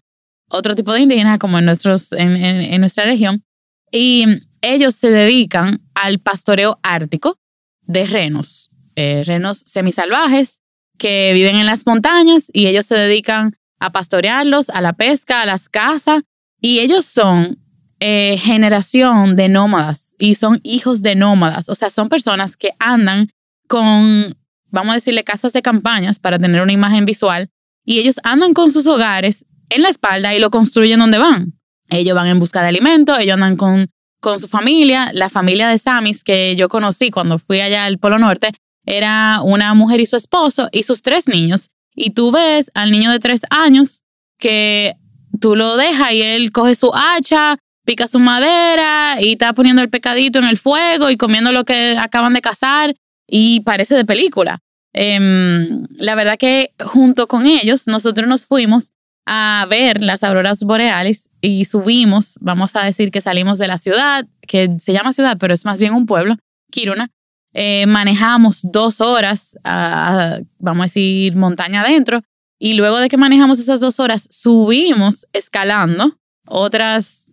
otro 0.50 0.76
tipo 0.76 0.94
de 0.94 1.02
indígenas 1.02 1.40
como 1.40 1.58
en, 1.58 1.66
nuestros, 1.66 2.12
en, 2.12 2.80
nuestra 2.80 3.06
región. 3.06 3.44
Y 3.92 4.26
ellos 4.62 4.94
se 4.94 5.10
dedican 5.10 5.82
al 5.96 6.20
pastoreo 6.20 6.80
ártico 6.84 7.40
de 7.82 8.06
renos, 8.06 8.70
eh, 8.96 9.24
renos 9.26 9.64
semisalvajes 9.66 10.62
que 11.00 11.32
viven 11.34 11.56
en 11.56 11.66
las 11.66 11.88
montañas 11.88 12.52
y 12.54 12.68
ellos 12.68 12.86
se 12.86 12.96
dedican 12.96 13.56
a 13.80 13.92
pastorearlos, 13.92 14.70
a 14.70 14.82
la 14.82 14.94
pesca, 14.94 15.42
a 15.42 15.46
las 15.46 15.70
casas. 15.70 16.22
Y 16.62 16.80
ellos 16.80 17.06
son 17.06 17.58
eh, 18.02 18.38
generación 18.38 19.36
de 19.36 19.50
nómadas 19.50 20.16
y 20.20 20.36
son 20.36 20.60
hijos 20.64 21.02
de 21.02 21.16
nómadas. 21.16 21.70
O 21.70 21.76
sea, 21.76 21.90
son 21.90 22.10
personas 22.10 22.58
que 22.58 22.72
andan 22.80 23.30
con, 23.68 24.38
vamos 24.70 24.92
a 24.92 24.96
decirle, 24.96 25.24
casas 25.24 25.54
de 25.54 25.62
campañas 25.62 26.20
para 26.20 26.38
tener 26.38 26.62
una 26.62 26.74
imagen 26.74 27.06
visual. 27.06 27.50
Y 27.86 28.00
ellos 28.00 28.16
andan 28.24 28.54
con 28.54 28.70
sus 28.70 28.86
hogares 28.88 29.46
en 29.70 29.82
la 29.82 29.90
espalda 29.90 30.34
y 30.36 30.40
lo 30.40 30.50
construyen 30.50 31.00
donde 31.00 31.18
van. 31.18 31.54
Ellos 31.90 32.16
van 32.16 32.28
en 32.28 32.40
busca 32.40 32.62
de 32.62 32.68
alimento, 32.68 33.18
ellos 33.18 33.34
andan 33.34 33.56
con, 33.56 33.88
con 34.20 34.40
su 34.40 34.48
familia. 34.48 35.12
La 35.14 35.30
familia 35.30 35.68
de 35.70 35.78
Samis 35.78 36.24
que 36.24 36.56
yo 36.56 36.70
conocí 36.70 37.10
cuando 37.12 37.40
fui 37.40 37.62
allá 37.62 37.86
al 37.86 37.98
Polo 37.98 38.20
Norte 38.20 38.52
era 38.86 39.42
una 39.44 39.74
mujer 39.74 40.00
y 40.00 40.06
su 40.06 40.16
esposo 40.16 40.70
y 40.72 40.84
sus 40.84 41.02
tres 41.02 41.28
niños. 41.28 41.70
Y 41.96 42.12
tú 42.12 42.32
ves 42.32 42.72
al 42.74 42.92
niño 42.92 43.12
de 43.12 43.20
tres 43.20 43.42
años 43.50 44.04
que 44.38 44.96
tú 45.40 45.56
lo 45.56 45.78
dejas 45.78 46.14
y 46.14 46.22
él 46.22 46.52
coge 46.52 46.76
su 46.76 46.92
hacha, 46.94 47.58
pica 47.86 48.08
su 48.08 48.20
madera 48.20 49.18
y 49.20 49.34
está 49.34 49.54
poniendo 49.54 49.82
el 49.82 49.90
pecadito 49.90 50.40
en 50.40 50.46
el 50.46 50.58
fuego 50.58 51.10
y 51.10 51.18
comiendo 51.18 51.52
lo 51.52 51.66
que 51.66 51.98
acaban 51.98 52.34
de 52.34 52.42
cazar 52.42 52.96
y 53.28 53.62
parece 53.62 53.96
de 53.96 54.06
película. 54.06 54.60
Em, 54.94 55.86
la 55.98 56.16
verdad 56.16 56.38
que 56.38 56.74
junto 56.84 57.28
con 57.28 57.46
ellos 57.46 57.88
nosotros 57.88 58.28
nos 58.28 58.46
fuimos 58.46 58.92
a 59.26 59.68
ver 59.70 60.02
las 60.02 60.24
auroras 60.24 60.64
boreales 60.64 61.30
y 61.42 61.66
subimos, 61.66 62.38
vamos 62.42 62.76
a 62.76 62.84
decir 62.84 63.12
que 63.12 63.22
salimos 63.22 63.60
de 63.60 63.68
la 63.68 63.78
ciudad, 63.78 64.26
que 64.42 64.78
se 64.80 64.94
llama 64.94 65.14
ciudad, 65.14 65.38
pero 65.40 65.54
es 65.54 65.66
más 65.66 65.80
bien 65.80 65.94
un 65.94 66.08
pueblo, 66.08 66.36
Kiruna. 66.72 67.10
Eh, 67.54 67.86
manejamos 67.86 68.62
dos 68.64 69.02
horas, 69.02 69.56
vamos 69.64 70.82
a 70.82 70.84
decir, 70.84 71.36
montaña 71.36 71.82
adentro, 71.82 72.22
y 72.60 72.74
luego 72.74 72.98
de 72.98 73.10
que 73.10 73.18
manejamos 73.18 73.60
esas 73.60 73.80
dos 73.80 74.00
horas, 74.00 74.28
subimos 74.30 75.28
escalando 75.34 76.18
otras 76.46 77.28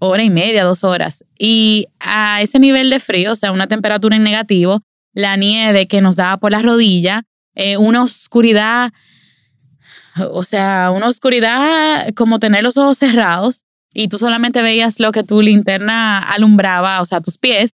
hora 0.00 0.24
y 0.24 0.30
media, 0.30 0.64
dos 0.64 0.82
horas. 0.82 1.24
Y 1.38 1.86
a 2.00 2.42
ese 2.42 2.58
nivel 2.58 2.90
de 2.90 2.98
frío, 2.98 3.32
o 3.32 3.36
sea, 3.36 3.52
una 3.52 3.68
temperatura 3.68 4.16
en 4.16 4.24
negativo, 4.24 4.82
la 5.12 5.36
nieve 5.36 5.86
que 5.86 6.00
nos 6.00 6.16
daba 6.16 6.38
por 6.38 6.52
la 6.52 6.62
rodilla, 6.62 7.24
eh, 7.54 7.76
una 7.76 8.02
oscuridad 8.02 8.92
o 10.30 10.42
sea, 10.42 10.90
una 10.94 11.08
oscuridad 11.08 12.12
como 12.14 12.38
tener 12.38 12.62
los 12.62 12.76
ojos 12.76 12.98
cerrados 12.98 13.64
y 13.94 14.08
tú 14.08 14.18
solamente 14.18 14.62
veías 14.62 15.00
lo 15.00 15.12
que 15.12 15.22
tu 15.22 15.40
linterna 15.42 16.18
alumbraba, 16.18 17.00
o 17.00 17.04
sea, 17.04 17.20
tus 17.20 17.38
pies. 17.38 17.72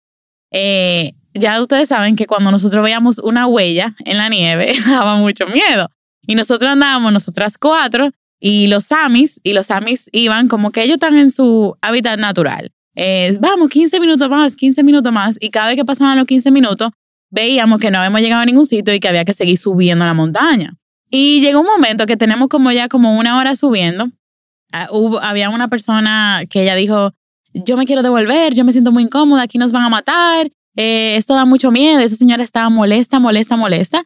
Eh, 0.51 1.13
ya 1.33 1.61
ustedes 1.61 1.87
saben 1.87 2.15
que 2.15 2.27
cuando 2.27 2.51
nosotros 2.51 2.83
veíamos 2.83 3.19
una 3.19 3.47
huella 3.47 3.95
en 4.05 4.17
la 4.17 4.29
nieve, 4.29 4.73
daba 4.85 5.17
mucho 5.17 5.45
miedo. 5.47 5.89
Y 6.25 6.35
nosotros 6.35 6.71
andábamos, 6.71 7.13
nosotras 7.13 7.57
cuatro, 7.57 8.11
y 8.39 8.67
los 8.67 8.85
samis, 8.85 9.39
y 9.43 9.53
los 9.53 9.67
samis 9.67 10.09
iban 10.11 10.47
como 10.47 10.71
que 10.71 10.83
ellos 10.83 10.95
están 10.95 11.17
en 11.17 11.31
su 11.31 11.75
hábitat 11.81 12.19
natural. 12.19 12.71
Es, 12.95 13.39
vamos, 13.39 13.69
15 13.69 13.99
minutos 13.99 14.29
más, 14.29 14.55
15 14.55 14.83
minutos 14.83 15.11
más, 15.11 15.37
y 15.39 15.49
cada 15.49 15.67
vez 15.67 15.77
que 15.77 15.85
pasaban 15.85 16.17
los 16.17 16.25
15 16.25 16.51
minutos, 16.51 16.91
veíamos 17.29 17.79
que 17.79 17.91
no 17.91 17.99
habíamos 17.99 18.21
llegado 18.21 18.41
a 18.41 18.45
ningún 18.45 18.65
sitio 18.65 18.93
y 18.93 18.99
que 18.99 19.07
había 19.07 19.25
que 19.25 19.33
seguir 19.33 19.57
subiendo 19.57 20.05
la 20.05 20.13
montaña. 20.13 20.75
Y 21.09 21.41
llegó 21.41 21.61
un 21.61 21.67
momento 21.67 22.05
que 22.05 22.17
tenemos 22.17 22.49
como 22.49 22.71
ya 22.71 22.87
como 22.87 23.17
una 23.17 23.37
hora 23.37 23.55
subiendo. 23.55 24.09
Ah, 24.71 24.87
hubo, 24.91 25.19
había 25.19 25.49
una 25.49 25.67
persona 25.67 26.43
que 26.49 26.63
ella 26.63 26.75
dijo, 26.75 27.13
yo 27.53 27.77
me 27.77 27.85
quiero 27.85 28.03
devolver, 28.03 28.53
yo 28.53 28.63
me 28.63 28.71
siento 28.71 28.91
muy 28.91 29.03
incómoda, 29.03 29.41
aquí 29.41 29.57
nos 29.57 29.71
van 29.71 29.83
a 29.83 29.89
matar, 29.89 30.49
eh, 30.75 31.15
esto 31.15 31.33
da 31.33 31.45
mucho 31.45 31.71
miedo. 31.71 31.99
Esa 31.99 32.15
señora 32.15 32.43
estaba 32.43 32.69
molesta, 32.69 33.19
molesta, 33.19 33.55
molesta. 33.55 34.03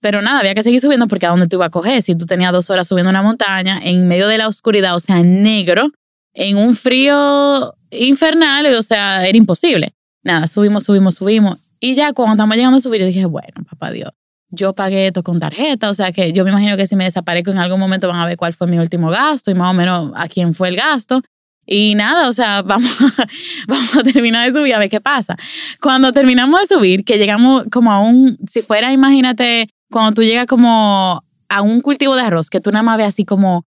Pero 0.00 0.22
nada, 0.22 0.40
había 0.40 0.54
que 0.54 0.62
seguir 0.62 0.80
subiendo 0.80 1.08
porque 1.08 1.26
a 1.26 1.30
dónde 1.30 1.48
tú 1.48 1.56
ibas 1.56 1.68
a 1.68 1.70
coger. 1.70 2.02
Si 2.02 2.14
tú 2.14 2.24
tenías 2.26 2.52
dos 2.52 2.70
horas 2.70 2.86
subiendo 2.86 3.10
una 3.10 3.22
montaña 3.22 3.80
en 3.82 4.06
medio 4.08 4.28
de 4.28 4.38
la 4.38 4.48
oscuridad, 4.48 4.94
o 4.94 5.00
sea, 5.00 5.22
negro, 5.22 5.90
en 6.34 6.56
un 6.56 6.74
frío 6.74 7.74
infernal, 7.90 8.66
o 8.74 8.82
sea, 8.82 9.26
era 9.26 9.36
imposible. 9.36 9.92
Nada, 10.22 10.46
subimos, 10.46 10.84
subimos, 10.84 11.16
subimos. 11.16 11.58
Y 11.80 11.94
ya 11.94 12.12
cuando 12.12 12.34
estamos 12.34 12.56
llegando 12.56 12.76
a 12.78 12.80
subir, 12.80 13.00
yo 13.00 13.06
dije, 13.06 13.26
bueno, 13.26 13.64
papá 13.68 13.90
Dios, 13.90 14.10
yo 14.50 14.74
pagué 14.74 15.06
esto 15.06 15.22
con 15.22 15.38
tarjeta, 15.40 15.90
o 15.90 15.94
sea 15.94 16.10
que 16.12 16.32
yo 16.32 16.44
me 16.44 16.50
imagino 16.50 16.76
que 16.76 16.86
si 16.86 16.96
me 16.96 17.04
desaparezco 17.04 17.50
en 17.50 17.58
algún 17.58 17.78
momento 17.78 18.08
van 18.08 18.16
a 18.20 18.26
ver 18.26 18.36
cuál 18.36 18.52
fue 18.52 18.66
mi 18.66 18.78
último 18.78 19.10
gasto 19.10 19.50
y 19.50 19.54
más 19.54 19.70
o 19.70 19.74
menos 19.74 20.12
a 20.14 20.28
quién 20.28 20.54
fue 20.54 20.68
el 20.68 20.76
gasto. 20.76 21.22
Y 21.66 21.94
nada, 21.94 22.28
o 22.28 22.32
sea, 22.32 22.62
vamos, 22.66 22.90
vamos 23.66 23.96
a 23.96 24.02
terminar 24.02 24.50
de 24.50 24.58
subir 24.58 24.74
a 24.74 24.78
ver 24.78 24.88
qué 24.88 25.00
pasa. 25.00 25.36
Cuando 25.80 26.12
terminamos 26.12 26.60
de 26.60 26.74
subir, 26.74 27.04
que 27.04 27.18
llegamos 27.18 27.64
como 27.70 27.92
a 27.92 28.00
un, 28.00 28.38
si 28.48 28.62
fuera, 28.62 28.92
imagínate, 28.92 29.68
cuando 29.90 30.12
tú 30.12 30.22
llegas 30.22 30.46
como 30.46 31.22
a 31.48 31.62
un 31.62 31.80
cultivo 31.82 32.16
de 32.16 32.22
arroz, 32.22 32.48
que 32.48 32.60
tú 32.60 32.70
nada 32.70 32.82
más 32.82 32.96
ves 32.96 33.08
así 33.08 33.24
como 33.24 33.64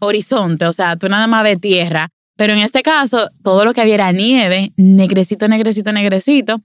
horizonte, 0.00 0.64
o 0.66 0.72
sea, 0.72 0.96
tú 0.96 1.08
nada 1.08 1.26
más 1.26 1.42
ves 1.42 1.60
tierra, 1.60 2.08
pero 2.36 2.52
en 2.52 2.60
este 2.60 2.82
caso 2.82 3.28
todo 3.42 3.64
lo 3.64 3.74
que 3.74 3.80
había 3.80 3.94
era 3.94 4.12
nieve, 4.12 4.72
negrecito, 4.76 5.46
negrecito, 5.46 5.92
negrecito, 5.92 6.60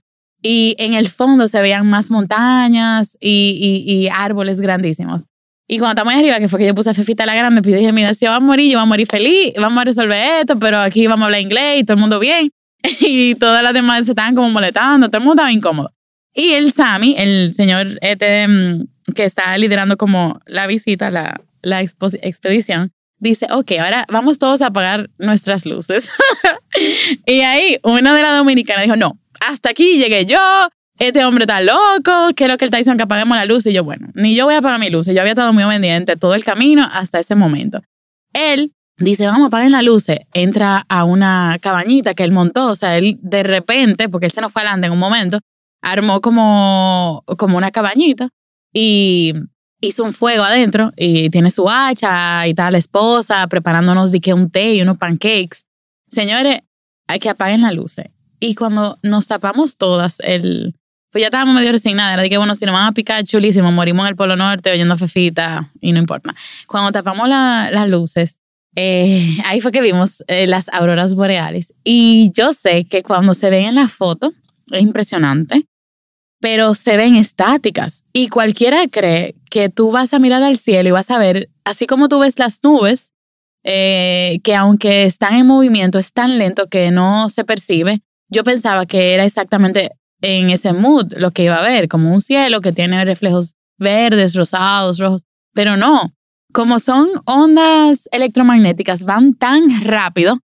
y 0.48 0.76
en 0.78 0.94
el 0.94 1.08
fondo 1.08 1.48
se 1.48 1.60
veían 1.60 1.90
más 1.90 2.08
montañas 2.08 3.18
y, 3.20 3.84
y, 3.84 4.08
árboles 4.08 4.60
grandísimos. 4.60 5.26
Y 5.66 5.78
cuando 5.78 6.00
estamos 6.00 6.14
arriba, 6.14 6.38
que 6.38 6.48
fue 6.48 6.60
que 6.60 6.66
yo 6.66 6.74
puse 6.74 6.90
a 6.90 6.94
Fefita 6.94 7.26
la 7.26 7.34
grande, 7.34 7.62
pues 7.62 7.74
dije, 7.74 7.92
mira, 7.92 8.14
si 8.14 8.26
yo 8.26 8.30
voy 8.30 8.36
a 8.36 8.40
morir, 8.40 8.70
yo 8.70 8.78
voy 8.78 8.84
a 8.84 8.88
morir 8.88 9.08
feliz, 9.08 9.54
vamos 9.58 9.78
a 9.78 9.84
resolver 9.84 10.40
esto, 10.40 10.56
pero 10.60 10.78
aquí 10.78 11.08
vamos 11.08 11.22
a 11.22 11.24
hablar 11.26 11.40
inglés 11.40 11.80
y 11.80 11.84
todo 11.84 11.96
el 11.96 12.00
mundo 12.00 12.20
bien. 12.20 12.50
Y 13.00 13.34
todas 13.34 13.64
las 13.64 13.74
demás 13.74 14.04
se 14.04 14.12
estaban 14.12 14.36
como 14.36 14.48
molestando, 14.50 15.08
todo 15.08 15.18
el 15.18 15.24
mundo 15.24 15.42
estaba 15.42 15.52
incómodo. 15.52 15.92
Y 16.32 16.52
el 16.52 16.72
Sami, 16.72 17.16
el 17.18 17.52
señor 17.52 17.98
este, 18.00 18.46
mm, 18.46 19.12
que 19.16 19.24
está 19.24 19.58
liderando 19.58 19.96
como 19.96 20.38
la 20.46 20.68
visita, 20.68 21.10
la, 21.10 21.40
la 21.60 21.80
expedición, 21.82 22.92
dice, 23.18 23.48
ok, 23.50 23.72
ahora 23.80 24.06
vamos 24.08 24.38
todos 24.38 24.62
a 24.62 24.66
apagar 24.66 25.10
nuestras 25.18 25.66
luces. 25.66 26.08
y 27.26 27.40
ahí 27.40 27.78
una 27.82 28.14
de 28.14 28.22
las 28.22 28.38
dominicanas 28.38 28.84
dijo, 28.84 28.94
no, 28.94 29.18
hasta 29.40 29.70
aquí 29.70 29.98
llegué 29.98 30.26
yo, 30.26 30.38
este 30.98 31.24
hombre 31.24 31.44
está 31.44 31.60
loco, 31.60 32.34
¿qué 32.34 32.44
es 32.44 32.50
lo 32.50 32.56
que 32.56 32.64
está 32.64 32.78
diciendo 32.78 32.96
que 32.96 33.04
apaguemos 33.04 33.36
la 33.36 33.44
luz? 33.44 33.66
Y 33.66 33.72
yo, 33.72 33.84
bueno, 33.84 34.08
ni 34.14 34.34
yo 34.34 34.44
voy 34.46 34.54
a 34.54 34.58
apagar 34.58 34.80
mi 34.80 34.88
luz. 34.88 35.06
Yo 35.06 35.20
había 35.20 35.32
estado 35.32 35.52
muy 35.52 35.62
obediente 35.62 36.16
todo 36.16 36.34
el 36.34 36.44
camino 36.44 36.88
hasta 36.90 37.18
ese 37.18 37.34
momento. 37.34 37.82
Él 38.32 38.72
dice, 38.98 39.26
vamos, 39.26 39.48
apaguen 39.48 39.72
las 39.72 39.84
luces. 39.84 40.20
Entra 40.32 40.86
a 40.88 41.04
una 41.04 41.58
cabañita 41.60 42.14
que 42.14 42.24
él 42.24 42.32
montó. 42.32 42.68
O 42.68 42.76
sea, 42.76 42.96
él 42.96 43.18
de 43.20 43.42
repente, 43.42 44.08
porque 44.08 44.26
él 44.26 44.32
se 44.32 44.40
nos 44.40 44.52
fue 44.52 44.62
adelante 44.62 44.86
en 44.86 44.94
un 44.94 44.98
momento, 44.98 45.38
armó 45.82 46.20
como, 46.20 47.22
como 47.36 47.58
una 47.58 47.70
cabañita 47.70 48.30
y 48.72 49.34
hizo 49.80 50.02
un 50.02 50.12
fuego 50.12 50.44
adentro 50.44 50.92
y 50.96 51.28
tiene 51.30 51.50
su 51.50 51.68
hacha 51.68 52.46
y 52.46 52.54
tal, 52.54 52.72
la 52.72 52.78
esposa 52.78 53.46
preparándonos 53.48 54.12
de 54.12 54.20
que 54.20 54.34
un 54.34 54.50
té 54.50 54.74
y 54.74 54.82
unos 54.82 54.96
pancakes. 54.96 55.64
Señores, 56.08 56.60
hay 57.06 57.18
que 57.18 57.28
apaguen 57.28 57.62
las 57.62 57.74
luces. 57.74 58.06
Y 58.46 58.54
cuando 58.54 58.98
nos 59.02 59.26
tapamos 59.26 59.76
todas, 59.76 60.20
el, 60.20 60.76
pues 61.10 61.20
ya 61.20 61.26
estábamos 61.26 61.56
medio 61.56 61.72
resignadas, 61.72 62.14
era 62.14 62.22
de 62.22 62.30
que 62.30 62.38
bueno, 62.38 62.54
si 62.54 62.64
nos 62.64 62.74
van 62.74 62.86
a 62.86 62.92
picar, 62.92 63.24
chulísimo, 63.24 63.72
morimos 63.72 64.04
en 64.04 64.10
el 64.10 64.16
Polo 64.16 64.36
Norte 64.36 64.70
oyendo 64.70 64.96
Fefita 64.96 65.70
y 65.80 65.90
no 65.90 65.98
importa. 65.98 66.34
Cuando 66.68 66.92
tapamos 66.92 67.28
las 67.28 67.88
luces, 67.88 68.40
eh, 68.76 69.36
ahí 69.46 69.60
fue 69.60 69.72
que 69.72 69.80
vimos 69.80 70.22
eh, 70.28 70.46
las 70.46 70.68
auroras 70.68 71.14
boreales. 71.14 71.74
Y 71.82 72.30
yo 72.34 72.52
sé 72.52 72.84
que 72.84 73.02
cuando 73.02 73.34
se 73.34 73.50
ven 73.50 73.64
en 73.64 73.74
la 73.74 73.88
foto, 73.88 74.32
es 74.70 74.82
impresionante, 74.82 75.66
pero 76.40 76.74
se 76.74 76.96
ven 76.96 77.16
estáticas. 77.16 78.04
Y 78.12 78.28
cualquiera 78.28 78.86
cree 78.86 79.34
que 79.50 79.70
tú 79.70 79.90
vas 79.90 80.14
a 80.14 80.20
mirar 80.20 80.44
al 80.44 80.58
cielo 80.58 80.90
y 80.90 80.92
vas 80.92 81.10
a 81.10 81.18
ver, 81.18 81.48
así 81.64 81.86
como 81.86 82.08
tú 82.08 82.20
ves 82.20 82.38
las 82.38 82.62
nubes, 82.62 83.12
eh, 83.64 84.38
que 84.44 84.54
aunque 84.54 85.04
están 85.04 85.34
en 85.34 85.46
movimiento, 85.48 85.98
es 85.98 86.12
tan 86.12 86.38
lento 86.38 86.68
que 86.68 86.92
no 86.92 87.28
se 87.28 87.44
percibe. 87.44 88.02
Yo 88.28 88.44
pensaba 88.44 88.86
que 88.86 89.14
era 89.14 89.24
exactamente 89.24 89.90
en 90.20 90.50
ese 90.50 90.72
mood 90.72 91.12
lo 91.16 91.30
que 91.30 91.44
iba 91.44 91.56
a 91.56 91.66
ver, 91.66 91.88
como 91.88 92.12
un 92.12 92.20
cielo 92.20 92.60
que 92.60 92.72
tiene 92.72 93.04
reflejos 93.04 93.54
verdes, 93.78 94.34
rosados, 94.34 94.98
rojos, 94.98 95.22
pero 95.54 95.76
no. 95.76 96.12
Como 96.52 96.78
son 96.78 97.08
ondas 97.24 98.08
electromagnéticas, 98.12 99.04
van 99.04 99.34
tan 99.34 99.84
rápido 99.84 100.38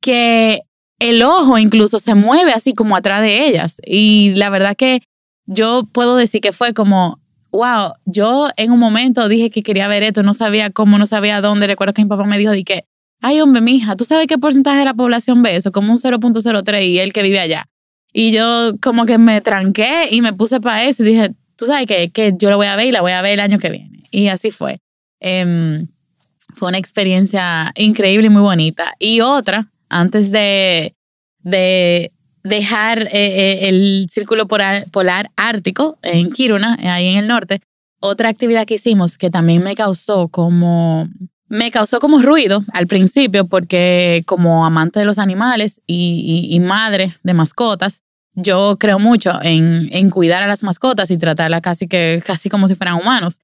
que 0.00 0.62
el 0.98 1.22
ojo 1.22 1.58
incluso 1.58 1.98
se 1.98 2.14
mueve 2.14 2.52
así 2.52 2.72
como 2.72 2.96
atrás 2.96 3.20
de 3.20 3.46
ellas. 3.46 3.80
Y 3.84 4.32
la 4.36 4.50
verdad 4.50 4.76
que 4.76 5.02
yo 5.46 5.84
puedo 5.92 6.16
decir 6.16 6.40
que 6.40 6.52
fue 6.52 6.72
como, 6.72 7.20
wow, 7.50 7.92
yo 8.04 8.48
en 8.56 8.72
un 8.72 8.78
momento 8.78 9.28
dije 9.28 9.50
que 9.50 9.62
quería 9.62 9.88
ver 9.88 10.02
esto, 10.02 10.22
no 10.22 10.34
sabía 10.34 10.70
cómo, 10.70 10.98
no 10.98 11.06
sabía 11.06 11.40
dónde. 11.40 11.66
Recuerdo 11.66 11.94
que 11.94 12.02
mi 12.02 12.08
papá 12.08 12.24
me 12.24 12.38
dijo 12.38 12.52
de 12.52 12.64
que, 12.64 12.86
ay 13.24 13.40
hombre, 13.40 13.62
mija, 13.62 13.96
¿tú 13.96 14.04
sabes 14.04 14.26
qué 14.26 14.36
porcentaje 14.36 14.80
de 14.80 14.84
la 14.84 14.92
población 14.92 15.42
ve 15.42 15.56
eso? 15.56 15.72
Como 15.72 15.90
un 15.90 15.98
0.03 15.98 16.86
y 16.86 16.98
él 16.98 17.14
que 17.14 17.22
vive 17.22 17.40
allá. 17.40 17.66
Y 18.12 18.32
yo 18.32 18.74
como 18.82 19.06
que 19.06 19.16
me 19.16 19.40
tranqué 19.40 20.08
y 20.10 20.20
me 20.20 20.34
puse 20.34 20.60
para 20.60 20.84
eso 20.84 21.02
y 21.02 21.06
dije, 21.06 21.34
tú 21.56 21.64
sabes 21.64 21.86
que, 21.86 22.10
que 22.10 22.34
yo 22.36 22.50
lo 22.50 22.58
voy 22.58 22.66
a 22.66 22.76
ver 22.76 22.86
y 22.86 22.92
la 22.92 23.00
voy 23.00 23.12
a 23.12 23.22
ver 23.22 23.32
el 23.32 23.40
año 23.40 23.58
que 23.58 23.70
viene. 23.70 24.04
Y 24.10 24.28
así 24.28 24.50
fue. 24.50 24.78
Em, 25.20 25.86
fue 26.54 26.68
una 26.68 26.76
experiencia 26.76 27.72
increíble 27.76 28.26
y 28.26 28.30
muy 28.30 28.42
bonita. 28.42 28.94
Y 28.98 29.22
otra, 29.22 29.72
antes 29.88 30.30
de, 30.30 30.94
de 31.40 32.12
dejar 32.42 33.04
eh, 33.04 33.10
eh, 33.14 33.68
el 33.70 34.06
círculo 34.10 34.46
polar, 34.46 34.84
polar, 34.90 35.30
ártico 35.34 35.98
en 36.02 36.30
Kiruna, 36.30 36.76
ahí 36.82 37.08
en 37.08 37.16
el 37.16 37.26
norte, 37.26 37.62
otra 38.00 38.28
actividad 38.28 38.66
que 38.66 38.74
hicimos 38.74 39.16
que 39.16 39.30
también 39.30 39.64
me 39.64 39.74
causó 39.74 40.28
como 40.28 41.08
me 41.48 41.70
causó 41.70 42.00
como 42.00 42.20
ruido 42.20 42.64
al 42.72 42.86
principio 42.86 43.46
porque 43.46 44.22
como 44.26 44.64
amante 44.64 45.00
de 45.00 45.06
los 45.06 45.18
animales 45.18 45.82
y, 45.86 46.58
madre 46.60 47.14
de 47.22 47.34
mascotas, 47.34 48.02
yo 48.34 48.76
creo 48.78 48.98
mucho 48.98 49.32
en, 49.42 49.88
en, 49.92 50.10
cuidar 50.10 50.42
a 50.42 50.46
las 50.46 50.62
mascotas 50.62 51.10
y 51.10 51.18
tratarlas 51.18 51.60
casi, 51.60 51.86
que, 51.86 52.22
casi 52.26 52.48
como 52.48 52.66
si 52.66 52.74
fueran 52.74 52.96
humanos. 52.96 53.38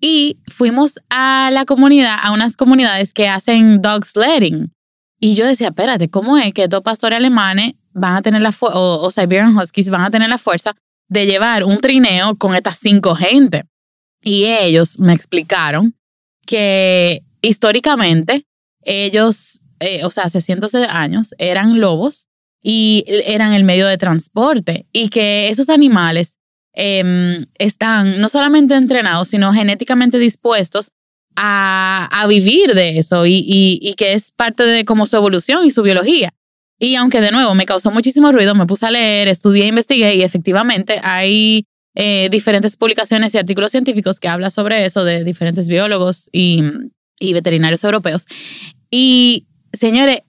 Y 0.00 0.38
fuimos 0.46 1.00
a 1.10 1.50
la 1.52 1.64
comunidad, 1.64 2.18
a 2.20 2.32
unas 2.32 2.56
comunidades 2.56 3.14
que 3.14 3.28
hacen 3.28 3.80
dog 3.80 4.04
sledding. 4.04 4.72
Y 5.18 5.34
yo 5.34 5.46
decía, 5.46 5.68
espérate, 5.68 6.10
¿cómo 6.10 6.36
es 6.38 6.52
que 6.52 6.64
estos 6.64 6.82
pastores 6.82 7.16
alemanes 7.16 7.74
van 7.92 8.16
a 8.16 8.22
tener 8.22 8.42
la 8.42 8.52
fuerza, 8.52 8.78
o, 8.78 9.04
o 9.04 9.10
Siberian 9.10 9.56
Huskies 9.56 9.90
van 9.90 10.02
a 10.02 10.10
tener 10.10 10.28
la 10.28 10.38
fuerza 10.38 10.76
de 11.08 11.26
llevar 11.26 11.64
un 11.64 11.80
trineo 11.80 12.36
con 12.36 12.54
estas 12.54 12.78
cinco 12.78 13.14
gente? 13.16 13.64
Y 14.22 14.44
ellos 14.44 14.98
me 14.98 15.14
explicaron 15.14 15.96
que 16.46 17.22
históricamente 17.42 18.46
ellos, 18.82 19.60
eh, 19.80 20.04
o 20.04 20.10
sea, 20.10 20.24
hace 20.24 20.40
cientos 20.40 20.72
de 20.72 20.84
años, 20.84 21.34
eran 21.38 21.80
lobos 21.80 22.28
y 22.62 23.04
eran 23.06 23.52
el 23.52 23.64
medio 23.64 23.86
de 23.86 23.98
transporte 23.98 24.86
y 24.92 25.08
que 25.08 25.48
esos 25.48 25.68
animales 25.68 26.38
em, 26.74 27.46
están 27.58 28.20
no 28.20 28.28
solamente 28.28 28.74
entrenados, 28.74 29.28
sino 29.28 29.52
genéticamente 29.52 30.18
dispuestos 30.18 30.92
a, 31.36 32.08
a 32.10 32.26
vivir 32.26 32.74
de 32.74 32.98
eso 32.98 33.26
y, 33.26 33.46
y, 33.46 33.94
que 33.94 34.12
es 34.12 34.32
parte 34.32 34.64
de 34.64 34.84
como 34.84 35.06
su 35.06 35.16
evolución 35.16 35.64
y 35.64 35.70
su 35.70 35.82
biología. 35.82 36.34
Y 36.80 36.96
aunque 36.96 37.20
de 37.20 37.30
nuevo 37.30 37.54
me 37.54 37.66
causó 37.66 37.90
muchísimo 37.90 38.32
ruido, 38.32 38.54
me 38.54 38.66
puse 38.66 38.86
a 38.86 38.90
leer, 38.90 39.28
estudié, 39.28 39.66
investigué 39.66 40.16
y 40.16 40.22
efectivamente 40.22 41.00
hay 41.02 41.64
eh, 41.94 42.28
diferentes 42.30 42.76
publicaciones 42.76 43.34
y 43.34 43.38
artículos 43.38 43.72
científicos 43.72 44.20
que 44.20 44.28
hablan 44.28 44.50
sobre 44.50 44.84
eso 44.84 45.04
de 45.04 45.24
diferentes 45.24 45.68
biólogos 45.68 46.28
y 46.32 46.62
y 47.18 47.32
veterinarios 47.32 47.84
europeos. 47.84 48.26
Y, 48.90 49.46
señores, 49.72 50.20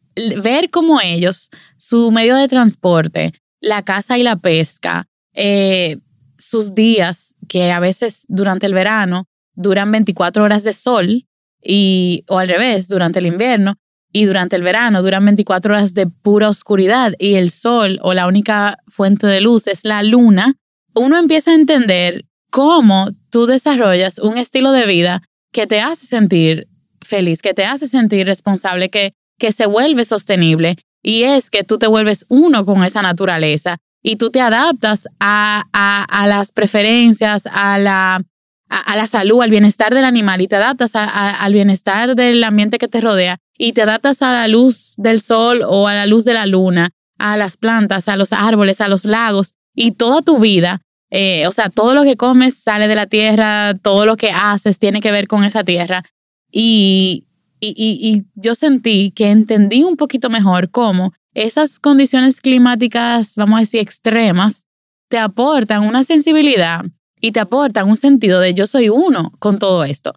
ver 0.42 0.70
cómo 0.70 1.00
ellos, 1.02 1.50
su 1.78 2.12
medio 2.12 2.36
de 2.36 2.48
transporte, 2.48 3.34
la 3.62 3.84
caza 3.84 4.18
y 4.18 4.24
la 4.24 4.36
pesca, 4.36 5.08
eh, 5.34 5.98
sus 6.38 6.74
días, 6.74 7.36
que 7.48 7.72
a 7.72 7.80
veces 7.80 8.26
durante 8.28 8.66
el 8.66 8.74
verano 8.74 9.26
duran 9.54 9.92
24 9.92 10.44
horas 10.44 10.64
de 10.64 10.74
sol, 10.74 11.26
y, 11.62 12.24
o 12.28 12.40
al 12.40 12.48
revés, 12.48 12.88
durante 12.88 13.20
el 13.20 13.26
invierno, 13.26 13.76
y 14.12 14.26
durante 14.26 14.56
el 14.56 14.64
verano 14.64 15.02
duran 15.04 15.26
24 15.26 15.74
horas 15.74 15.94
de 15.94 16.08
pura 16.08 16.50
oscuridad 16.50 17.14
y 17.20 17.36
el 17.36 17.52
sol 17.52 18.00
o 18.02 18.14
la 18.14 18.28
única 18.28 18.80
fuente 18.88 19.28
de 19.28 19.42
luz 19.42 19.68
es 19.68 19.86
la 19.86 20.02
luna, 20.04 20.56
uno 20.96 21.18
empieza 21.18 21.52
a 21.52 21.56
entender 21.56 22.26
cómo 22.50 23.10
tú 23.30 23.46
desarrollas 23.46 24.18
un 24.20 24.38
estilo 24.38 24.72
de 24.72 24.88
vida 24.88 25.22
que 25.52 25.68
te 25.68 25.82
hace 25.82 26.08
sentir 26.08 26.68
feliz, 27.10 27.42
que 27.42 27.54
te 27.54 27.66
hace 27.66 27.88
sentir 27.88 28.26
responsable, 28.26 28.90
que, 28.90 29.14
que 29.38 29.52
se 29.52 29.66
vuelve 29.66 30.06
sostenible. 30.06 30.78
Y 31.04 31.24
es 31.24 31.50
que 31.50 31.64
tú 31.64 31.78
te 31.78 31.88
vuelves 31.88 32.26
uno 32.30 32.66
con 32.66 32.84
esa 32.84 33.02
naturaleza 33.02 33.78
y 34.04 34.16
tú 34.16 34.30
te 34.30 34.42
adaptas 34.42 35.08
a, 35.20 35.64
a, 35.74 36.28
las 36.28 36.52
preferencias, 36.52 37.48
a 37.52 37.78
la, 37.78 38.22
a, 38.70 38.96
la 38.96 39.08
salud, 39.08 39.42
al 39.42 39.50
bienestar 39.50 39.94
del 39.94 40.06
animal 40.06 40.42
y 40.42 40.48
te 40.48 40.56
adaptas 40.58 40.92
al 40.96 41.54
bienestar 41.54 42.16
del 42.16 42.44
ambiente 42.44 42.78
que 42.78 42.88
te 42.88 43.02
rodea 43.02 43.38
y 43.58 43.74
te 43.74 43.82
adaptas 43.82 44.22
a 44.22 44.32
la 44.32 44.48
luz 44.48 44.94
del 44.98 45.20
sol 45.22 45.64
o 45.66 45.88
a 45.88 45.94
la 45.94 46.06
luz 46.06 46.24
de 46.26 46.34
la 46.34 46.46
luna, 46.46 46.90
a 47.18 47.38
las 47.38 47.58
plantas, 47.58 48.08
a 48.08 48.16
los 48.16 48.32
árboles, 48.32 48.82
a 48.82 48.88
los 48.88 49.06
lagos 49.06 49.54
y 49.76 49.92
toda 49.94 50.22
tu 50.22 50.40
vida 50.40 50.82
Eh, 51.12 51.48
o 51.48 51.52
sea, 51.52 51.70
todo 51.70 51.96
lo 51.96 52.04
que 52.04 52.16
comes 52.16 52.54
sale 52.54 52.88
de 52.88 52.96
la 52.96 53.08
tierra, 53.08 53.74
todo 53.82 54.06
lo 54.06 54.16
que 54.16 54.30
haces 54.32 54.78
tiene 54.78 55.02
que 55.02 55.12
ver 55.12 55.26
con 55.28 55.44
esa 55.44 55.64
tierra. 55.64 56.04
Y, 56.52 57.26
y, 57.60 57.74
y, 57.78 58.26
yo 58.36 58.56
sentí 58.56 59.12
que 59.12 59.30
entendí 59.30 59.84
un 59.84 59.96
poquito 59.96 60.30
mejor 60.30 60.72
cómo 60.72 61.14
esas 61.34 61.80
condiciones 61.80 62.42
climáticas, 62.42 63.36
vamos 63.36 63.58
a 63.58 63.60
decir, 63.62 63.82
extremas, 63.82 64.66
te 65.10 65.18
aportan 65.18 65.84
una 65.84 66.04
sensibilidad 66.04 66.86
y 67.22 67.32
te 67.32 67.40
aportan 67.40 67.88
un 67.88 67.98
sentido 67.98 68.40
de 68.40 68.54
yo 68.54 68.66
soy 68.66 68.90
uno 68.90 69.32
con 69.40 69.60
todo 69.60 69.84
esto. 69.84 70.14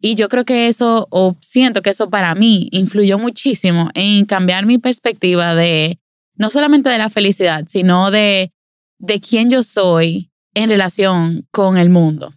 Y 0.00 0.14
yo 0.14 0.28
creo 0.28 0.44
que 0.44 0.68
eso, 0.68 1.08
o 1.10 1.36
siento 1.40 1.82
que 1.82 1.90
eso 1.90 2.10
para 2.10 2.34
mí 2.34 2.68
influyó 2.70 3.18
muchísimo 3.18 3.90
en 3.94 4.26
cambiar 4.26 4.66
mi 4.66 4.78
perspectiva 4.78 5.54
de, 5.54 5.98
no 6.36 6.50
solamente 6.50 6.90
de 6.90 6.98
la 6.98 7.10
felicidad, 7.10 7.64
sino 7.66 8.10
de, 8.10 8.52
de 8.98 9.20
quién 9.20 9.50
yo 9.50 9.62
soy 9.62 10.30
en 10.54 10.68
relación 10.68 11.46
con 11.50 11.78
el 11.78 11.90
mundo. 11.90 12.32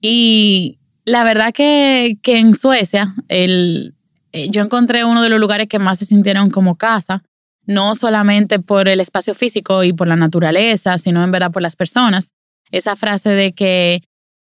Y 0.00 0.78
la 1.04 1.24
verdad 1.24 1.52
que, 1.52 2.18
que 2.22 2.38
en 2.38 2.54
Suecia, 2.54 3.14
el, 3.28 3.94
eh, 4.32 4.48
yo 4.50 4.62
encontré 4.62 5.04
uno 5.04 5.22
de 5.22 5.28
los 5.28 5.38
lugares 5.38 5.68
que 5.68 5.78
más 5.78 5.98
se 5.98 6.06
sintieron 6.06 6.50
como 6.50 6.76
casa, 6.76 7.22
no 7.66 7.94
solamente 7.94 8.58
por 8.58 8.88
el 8.88 9.00
espacio 9.00 9.34
físico 9.34 9.84
y 9.84 9.92
por 9.92 10.08
la 10.08 10.16
naturaleza, 10.16 10.98
sino 10.98 11.22
en 11.22 11.30
verdad 11.30 11.52
por 11.52 11.62
las 11.62 11.76
personas. 11.76 12.32
Esa 12.70 12.96
frase 12.96 13.30
de 13.30 13.52
que 13.52 14.02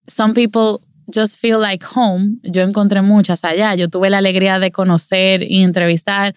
some 0.07 0.35
people 0.35 0.85
just 1.13 1.37
feel 1.37 1.61
like 1.61 1.85
home, 1.95 2.37
yo 2.43 2.63
encontré 2.63 3.03
muchas 3.03 3.45
allá. 3.45 3.75
Yo 3.75 3.89
tuve 3.89 4.11
la 4.11 4.19
alegría 4.19 4.59
de 4.59 4.71
conocer 4.71 5.43
y 5.43 5.63
entrevistar 5.63 6.35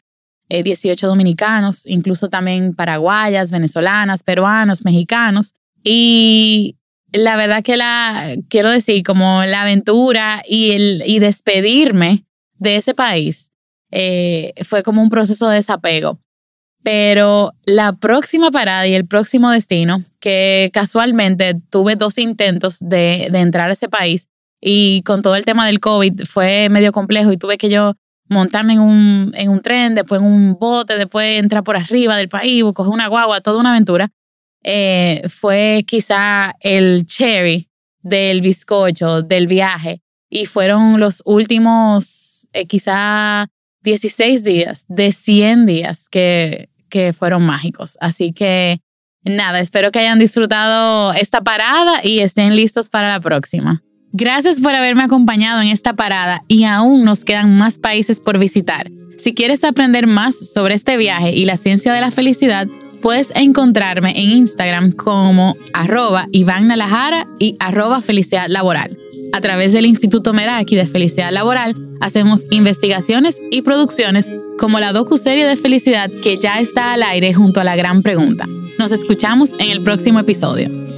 18 0.50 1.06
eh, 1.06 1.10
dominicanos, 1.10 1.86
incluso 1.86 2.30
también 2.30 2.74
paraguayas, 2.74 3.52
venezolanas, 3.52 4.24
peruanos, 4.24 4.86
mexicanos. 4.86 5.54
Y 5.84 6.78
la 7.12 7.36
verdad 7.36 7.64
que 7.64 7.78
la, 7.78 8.36
quiero 8.50 8.70
decir, 8.70 9.04
como 9.04 9.44
la 9.46 9.64
aventura 9.64 10.44
y, 10.48 10.72
el, 10.72 11.04
y 11.06 11.20
despedirme 11.20 12.26
de 12.58 12.78
ese 12.78 12.94
país 12.94 13.52
eh, 13.92 14.54
fue 14.64 14.84
como 14.84 15.02
un 15.02 15.10
proceso 15.10 15.50
de 15.50 15.56
desapego. 15.56 16.20
Pero 16.84 17.54
la 17.66 17.94
próxima 17.94 18.50
parada 18.50 18.88
y 18.88 18.96
el 18.96 19.06
próximo 19.06 19.52
destino, 19.52 20.04
que 20.20 20.72
casualmente 20.74 21.56
tuve 21.70 21.96
dos 21.96 22.18
intentos 22.18 22.78
de, 22.80 23.28
de 23.32 23.40
entrar 23.40 23.70
a 23.70 23.74
ese 23.74 23.88
país 23.88 24.28
y 24.60 25.02
con 25.04 25.22
todo 25.22 25.36
el 25.36 25.46
tema 25.46 25.68
del 25.68 25.80
COVID 25.80 26.24
fue 26.26 26.70
medio 26.70 26.92
complejo 26.92 27.32
y 27.32 27.38
tuve 27.38 27.58
que 27.58 27.70
yo 27.70 27.94
montarme 28.30 28.74
en 28.74 28.80
un, 28.80 29.32
en 29.36 29.50
un 29.50 29.62
tren, 29.62 29.94
después 29.94 30.22
en 30.22 30.28
un 30.28 30.54
bote, 30.54 30.98
después 30.98 31.40
entrar 31.40 31.64
por 31.64 31.76
arriba 31.76 32.16
del 32.16 32.30
país, 32.30 32.64
coger 32.74 32.94
una 32.94 33.08
guagua, 33.08 33.42
toda 33.42 33.60
una 33.60 33.72
aventura. 33.72 34.12
Eh, 34.64 35.24
fue 35.30 35.84
quizá 35.88 36.56
el 36.60 37.06
cherry 37.06 37.70
del 38.02 38.42
bizcocho, 38.42 39.22
del 39.22 39.48
viaje. 39.48 40.02
Y 40.30 40.46
fueron 40.46 41.00
los 41.00 41.22
últimos, 41.26 42.48
eh, 42.54 42.66
quizá 42.66 43.48
16 43.84 44.44
días 44.44 44.86
de 44.88 45.12
100 45.12 45.66
días 45.66 46.08
que, 46.10 46.70
que 46.90 47.14
fueron 47.14 47.46
mágicos. 47.46 47.98
Así 48.00 48.32
que 48.32 48.80
nada, 49.24 49.60
espero 49.60 49.92
que 49.92 50.00
hayan 50.00 50.20
disfrutado 50.20 51.14
esta 51.14 51.42
parada 51.42 52.02
y 52.04 52.20
estén 52.20 52.56
listos 52.56 52.90
para 52.90 53.10
la 53.10 53.20
próxima. 53.20 53.84
Gracias 54.14 54.60
por 54.60 54.76
haberme 54.76 55.04
acompañado 55.04 55.62
en 55.62 55.70
esta 55.70 55.94
parada 55.94 56.44
y 56.50 56.66
aún 56.66 57.06
nos 57.06 57.24
quedan 57.24 57.58
más 57.58 57.78
países 57.78 58.20
por 58.20 58.38
visitar. 58.38 58.92
Si 59.24 59.34
quieres 59.34 59.64
aprender 59.64 60.06
más 60.06 60.36
sobre 60.54 60.74
este 60.74 60.98
viaje 60.98 61.32
y 61.32 61.46
la 61.46 61.56
ciencia 61.56 61.94
de 61.94 62.02
la 62.02 62.12
felicidad, 62.12 62.68
puedes 63.02 63.32
encontrarme 63.36 64.12
en 64.16 64.30
Instagram 64.32 64.92
como 64.92 65.58
arroba 65.74 66.28
Iván 66.32 66.68
Nalajara 66.68 67.28
y 67.40 67.56
arroba 67.60 68.02
Felicidad 68.02 68.48
Laboral. 68.48 68.98
A 69.34 69.42
través 69.42 69.74
del 69.74 69.86
Instituto 69.86 70.34
Meraki 70.34 70.76
de 70.76 70.86
Felicidad 70.86 71.32
Laboral, 71.32 71.76
hacemos 72.02 72.42
investigaciones 72.52 73.38
y 73.50 73.62
producciones 73.62 74.28
como 74.60 74.80
la 74.80 74.94
docu-serie 74.94 75.46
de 75.46 75.56
felicidad 75.56 76.12
que 76.22 76.38
ya 76.38 76.60
está 76.60 76.94
al 76.94 77.04
aire 77.04 77.34
junto 77.34 77.60
a 77.60 77.64
la 77.64 77.76
gran 77.76 78.04
pregunta. 78.04 78.48
Nos 78.78 78.92
escuchamos 78.92 79.52
en 79.60 79.72
el 79.72 79.82
próximo 79.82 80.20
episodio. 80.20 80.91